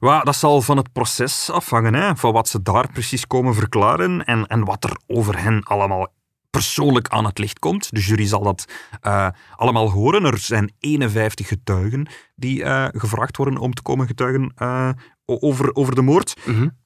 Well, 0.00 0.20
dat 0.20 0.36
zal 0.36 0.62
van 0.62 0.76
het 0.76 0.92
proces 0.92 1.50
afhangen, 1.50 1.94
hè, 1.94 2.16
van 2.16 2.32
wat 2.32 2.48
ze 2.48 2.62
daar 2.62 2.92
precies 2.92 3.26
komen 3.26 3.54
verklaren 3.54 4.24
en, 4.24 4.46
en 4.46 4.64
wat 4.64 4.84
er 4.84 4.96
over 5.06 5.42
hen 5.42 5.62
allemaal 5.62 6.08
persoonlijk 6.50 7.08
aan 7.08 7.24
het 7.24 7.38
licht 7.38 7.58
komt. 7.58 7.88
De 7.90 8.00
jury 8.00 8.26
zal 8.26 8.42
dat 8.42 8.64
eh, 9.00 9.28
allemaal 9.56 9.90
horen. 9.90 10.24
Er 10.24 10.38
zijn 10.38 10.72
51 10.78 11.48
getuigen 11.48 12.08
die 12.36 12.64
eh, 12.64 12.86
gevraagd 12.92 13.36
worden 13.36 13.56
om 13.58 13.74
te 13.74 13.82
komen 13.82 14.06
getuigen 14.06 14.52
eh, 14.56 14.90
over, 15.24 15.74
over 15.74 15.94
de 15.94 16.02
moord. 16.02 16.36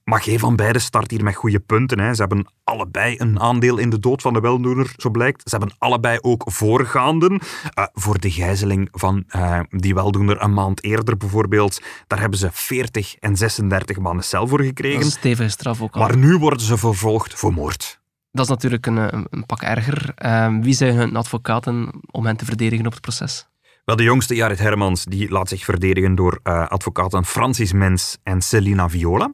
Maar 0.05 0.21
geen 0.23 0.39
van 0.39 0.57
beiden 0.57 0.83
start 0.83 1.11
hier 1.11 1.23
met 1.25 1.35
goede 1.35 1.61
punten. 1.61 1.99
Hè. 2.01 2.15
Ze 2.15 2.21
hebben 2.21 2.53
allebei 2.65 3.15
een 3.19 3.41
aandeel 3.41 3.79
in 3.79 3.91
de 3.91 3.99
dood 3.99 4.23
van 4.23 4.33
de 4.33 4.41
weldoener, 4.41 4.95
zo 4.97 5.11
blijkt. 5.11 5.43
Ze 5.51 5.57
hebben 5.57 5.75
allebei 5.79 6.19
ook 6.21 6.43
voorgaanden. 6.47 7.41
Eh, 7.75 7.85
voor 7.93 8.19
de 8.21 8.31
gijzeling 8.31 8.89
van 8.93 9.25
eh, 9.29 9.61
die 9.69 9.95
weldoener 9.95 10.43
een 10.43 10.53
maand 10.55 10.85
eerder 10.85 11.17
bijvoorbeeld, 11.17 11.83
daar 12.07 12.21
hebben 12.21 12.39
ze 12.39 12.49
40 12.53 13.15
en 13.15 13.37
36 13.37 13.99
maanden 13.99 14.25
cel 14.25 14.49
voor 14.49 14.59
Dat 14.59 14.67
gekregen. 14.67 14.99
is 15.01 15.05
een 15.05 15.11
stevige 15.11 15.49
straf 15.49 15.83
ook 15.83 15.95
al. 15.95 16.01
Maar 16.01 16.17
nu 16.17 16.37
worden 16.37 16.61
ze 16.67 16.77
vervolgd 16.77 17.35
voor 17.35 17.53
moord. 17.53 18.03
Dat 18.35 18.45
is 18.45 18.51
natuurlijk 18.51 18.87
een, 18.87 19.27
een, 19.31 19.47
pak 19.47 19.63
erger. 19.63 20.13
Ehm, 20.15 20.61
wie 20.61 20.75
zijn 20.75 20.95
hun 20.95 21.17
advocaten 21.17 21.91
om 22.11 22.27
hen 22.27 22.37
te 22.37 22.45
verdedigen 22.45 22.87
op 22.87 22.93
het 22.93 23.01
proces? 23.01 23.47
Wel, 23.85 23.97
de 23.97 24.03
jongste, 24.03 24.35
Jared 24.35 24.59
Hermans, 24.59 25.05
die 25.05 25.31
laat 25.31 25.49
zich 25.49 25.65
verdedigen 25.65 26.15
door 26.15 26.41
eh, 26.43 26.69
advocaten 26.69 27.25
Francis 27.25 27.73
Mens 27.73 28.19
en 28.23 28.43
Celina 28.43 28.89
Viola. 28.89 29.33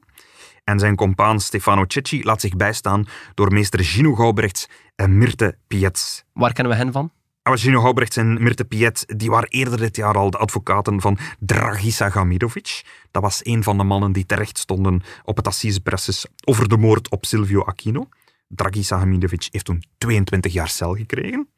En 0.64 0.78
zijn 0.78 0.96
compaan 0.96 1.40
Stefano 1.40 1.84
Cecchi 1.86 2.24
laat 2.24 2.40
zich 2.40 2.56
bijstaan 2.56 3.06
door 3.34 3.52
meester 3.52 3.84
Gino 3.84 4.14
Gaubrechts 4.14 4.68
en 4.96 5.18
Mirte 5.18 5.56
Pietz. 5.66 6.22
Waar 6.32 6.52
kennen 6.52 6.72
we 6.72 6.78
hen 6.78 6.92
van? 6.92 7.10
Maar 7.42 7.58
Gino 7.58 7.80
Gaubrechts 7.80 8.16
en 8.16 8.42
Mirte 8.42 8.64
Piet, 8.64 9.04
die 9.16 9.30
waren 9.30 9.48
eerder 9.48 9.78
dit 9.78 9.96
jaar 9.96 10.14
al 10.14 10.30
de 10.30 10.38
advocaten 10.38 11.00
van 11.00 11.18
Dragisa 11.38 12.10
Gamidovic. 12.10 12.82
Dat 13.10 13.22
was 13.22 13.40
een 13.42 13.62
van 13.62 13.78
de 13.78 13.84
mannen 13.84 14.12
die 14.12 14.26
terecht 14.26 14.58
stonden 14.58 15.02
op 15.24 15.36
het 15.36 15.46
assiseproces 15.46 16.26
over 16.44 16.68
de 16.68 16.76
moord 16.76 17.10
op 17.10 17.24
Silvio 17.24 17.62
Aquino. 17.62 18.08
Dragisa 18.54 18.98
Gamidovic 18.98 19.48
heeft 19.50 19.64
toen 19.64 19.82
22 19.98 20.52
jaar 20.52 20.68
cel 20.68 20.94
gekregen. 20.94 21.48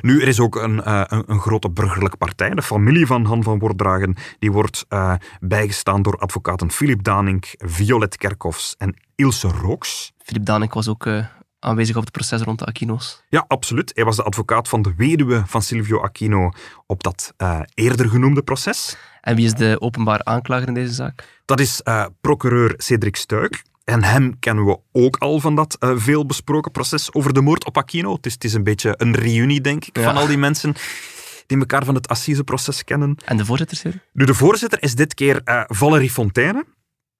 Nu, 0.00 0.20
er 0.20 0.28
is 0.28 0.40
ook 0.40 0.56
een, 0.56 0.76
uh, 0.76 1.02
een, 1.06 1.22
een, 1.26 1.40
grote 1.40 1.70
burgerlijke 1.70 2.16
partij, 2.16 2.50
de 2.50 2.62
familie 2.62 3.06
van 3.06 3.24
Han 3.24 3.42
van 3.42 3.58
Wordragen, 3.58 4.16
die 4.38 4.52
wordt 4.52 4.84
uh, 4.88 5.14
bijgestaan 5.40 6.02
door 6.02 6.18
advocaten 6.18 6.70
Philip 6.70 7.02
Danink, 7.02 7.46
Violet 7.56 8.16
Kerkhoffs 8.16 8.74
en 8.78 8.96
Ilse 9.14 9.48
Rooks. 9.48 10.12
Philip 10.18 10.44
Danink 10.44 10.74
was 10.74 10.88
ook 10.88 11.06
uh, 11.06 11.26
aanwezig 11.58 11.96
op 11.96 12.02
het 12.02 12.12
proces 12.12 12.42
rond 12.42 12.58
de 12.58 12.64
Aquino's. 12.64 13.22
Ja, 13.28 13.44
absoluut. 13.48 13.90
Hij 13.94 14.04
was 14.04 14.16
de 14.16 14.22
advocaat 14.22 14.68
van 14.68 14.82
de 14.82 14.94
weduwe 14.96 15.42
van 15.46 15.62
Silvio 15.62 16.00
Aquino 16.00 16.50
op 16.86 17.02
dat 17.02 17.34
eerder 17.74 18.08
genoemde 18.08 18.42
proces. 18.42 18.96
En 19.20 19.36
wie 19.36 19.44
is 19.44 19.54
de 19.54 19.76
openbaar 19.80 20.24
aanklager 20.24 20.68
in 20.68 20.74
deze 20.74 20.92
zaak? 20.92 21.42
Dat 21.44 21.60
is 21.60 21.82
procureur 22.20 22.74
Cedric 22.76 23.16
Stuik. 23.16 23.62
En 23.84 24.02
hem 24.02 24.38
kennen 24.38 24.64
we 24.64 24.78
ook 24.92 25.16
al 25.16 25.40
van 25.40 25.54
dat 25.54 25.76
uh, 25.80 25.92
veel 25.96 26.26
besproken 26.26 26.70
proces 26.70 27.14
over 27.14 27.32
de 27.32 27.40
moord 27.40 27.64
op 27.64 27.76
Aquino. 27.76 28.12
Het 28.14 28.26
is, 28.26 28.32
het 28.32 28.44
is 28.44 28.54
een 28.54 28.64
beetje 28.64 28.94
een 28.96 29.14
reunie, 29.14 29.60
denk 29.60 29.84
ik, 29.84 29.98
van 30.02 30.16
al 30.16 30.26
die 30.26 30.38
mensen 30.38 30.74
die 31.46 31.58
elkaar 31.58 31.84
van 31.84 31.94
het 31.94 32.08
Assiseproces 32.08 32.84
kennen. 32.84 33.16
En 33.24 33.36
de 33.36 33.44
voorzitter, 33.44 33.76
Sir? 33.76 34.02
Nu, 34.12 34.24
de 34.24 34.34
voorzitter 34.34 34.82
is 34.82 34.94
dit 34.94 35.14
keer 35.14 35.40
uh, 35.44 35.62
Valerie 35.66 36.10
Fontaine. 36.10 36.64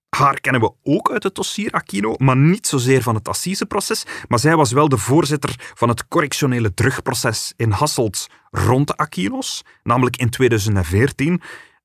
Haar 0.09 0.41
kennen 0.41 0.61
we 0.61 0.73
ook 0.83 1.11
uit 1.11 1.23
het 1.23 1.35
dossier 1.35 1.71
Aquino, 1.73 2.15
maar 2.19 2.37
niet 2.37 2.67
zozeer 2.67 3.03
van 3.03 3.15
het 3.15 3.29
Assiseproces. 3.29 4.07
Maar 4.29 4.39
zij 4.39 4.57
was 4.57 4.73
wel 4.73 4.89
de 4.89 4.99
voorzitter 4.99 5.73
van 5.75 5.89
het 5.89 6.09
correctionele 6.09 6.75
terugproces 6.75 7.53
in 7.57 7.71
Hasselt 7.71 8.27
rond 8.51 8.87
de 8.87 8.97
Aquino's, 8.97 9.63
namelijk 9.83 10.17
in 10.17 10.31
2014. 10.31 11.43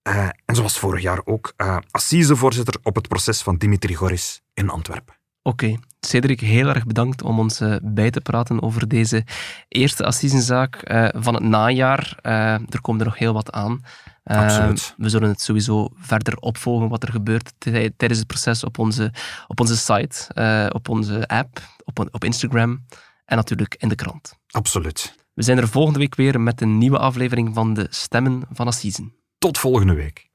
Uh, 0.08 0.30
en 0.46 0.56
zoals 0.56 0.80
vorig 0.80 1.02
jaar 1.02 1.22
ook 1.26 1.54
uh, 1.58 1.78
assisevoorzitter 1.92 2.76
op 2.84 2.96
het 2.96 3.08
proces 3.08 3.42
van 3.42 3.58
Dimitri 3.58 3.96
Goris 3.96 4.42
in 4.54 4.70
Antwerpen. 4.70 5.16
Oké, 5.42 5.66
okay. 5.66 5.80
Cedric, 6.00 6.40
heel 6.40 6.68
erg 6.68 6.86
bedankt 6.86 7.22
om 7.22 7.40
ons 7.40 7.62
uh, 7.62 7.76
bij 7.82 8.12
te 8.12 8.22
praten 8.22 8.62
over 8.62 8.88
deze 8.88 9.26
eerste 9.68 10.06
assisenzaak 10.06 10.80
van 11.16 11.34
het 11.34 11.44
najaar. 11.44 12.18
er 12.22 12.82
komt 12.82 13.00
er 13.00 13.06
nog 13.06 13.18
heel 13.18 13.34
wat 13.34 13.52
aan. 13.52 13.84
Absoluut. 14.24 14.94
We 14.98 15.10
zullen 15.10 15.30
het 15.30 15.42
sowieso 15.42 15.90
verder 15.96 16.38
opvolgen 16.38 16.90
wat 16.90 17.04
er 17.04 17.12
gebeurt 17.12 17.54
tijdens 17.60 18.18
het 18.18 18.28
proces 18.28 18.64
op 18.64 18.78
onze, 18.78 19.14
op 19.48 19.60
onze 19.60 19.78
site, 19.78 20.70
op 20.74 20.90
onze 20.90 21.28
app, 21.28 21.60
op, 21.84 22.08
op 22.12 22.24
Instagram 22.24 22.86
en 23.26 23.36
natuurlijk 23.36 23.76
in 23.78 23.90
de 23.90 23.96
krant. 23.96 24.38
Absoluut. 24.48 25.16
We 25.34 25.44
zijn 25.44 25.58
er 25.58 25.68
volgende 25.68 26.00
week 26.00 26.16
weer 26.16 26.42
met 26.42 26.62
een 26.62 26.78
nieuwe 26.78 27.00
aflevering 27.00 27.54
van 27.54 27.74
de 27.74 27.88
Stemmen 27.90 28.44
van 28.52 28.68
Assisen. 28.68 29.19
Tot 29.40 29.58
volgende 29.58 29.94
week. 29.94 30.30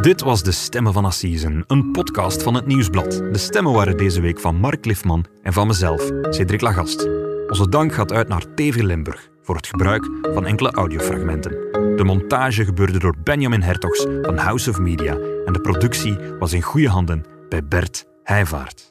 Dit 0.00 0.20
was 0.20 0.42
De 0.42 0.52
Stemmen 0.52 0.92
van 0.92 1.04
Assisen, 1.04 1.64
een 1.66 1.90
podcast 1.90 2.42
van 2.42 2.54
het 2.54 2.66
Nieuwsblad. 2.66 3.10
De 3.10 3.38
stemmen 3.38 3.72
waren 3.72 3.96
deze 3.96 4.20
week 4.20 4.40
van 4.40 4.56
Mark 4.56 4.84
Lifman 4.84 5.26
en 5.42 5.52
van 5.52 5.66
mezelf, 5.66 6.10
Cedric 6.30 6.60
Lagast. 6.60 7.08
Onze 7.48 7.68
dank 7.68 7.92
gaat 7.94 8.12
uit 8.12 8.28
naar 8.28 8.54
TV 8.54 8.80
Limburg 8.80 9.28
voor 9.42 9.56
het 9.56 9.66
gebruik 9.66 10.08
van 10.22 10.46
enkele 10.46 10.70
audiofragmenten. 10.70 11.50
De 11.96 12.04
montage 12.04 12.64
gebeurde 12.64 12.98
door 12.98 13.14
Benjamin 13.22 13.62
Hertogs 13.62 14.06
van 14.22 14.36
House 14.36 14.70
of 14.70 14.78
Media 14.78 15.18
en 15.44 15.52
de 15.52 15.60
productie 15.60 16.18
was 16.38 16.52
in 16.52 16.62
goede 16.62 16.88
handen 16.88 17.24
bij 17.48 17.66
Bert 17.68 18.06
Heijvaart. 18.22 18.90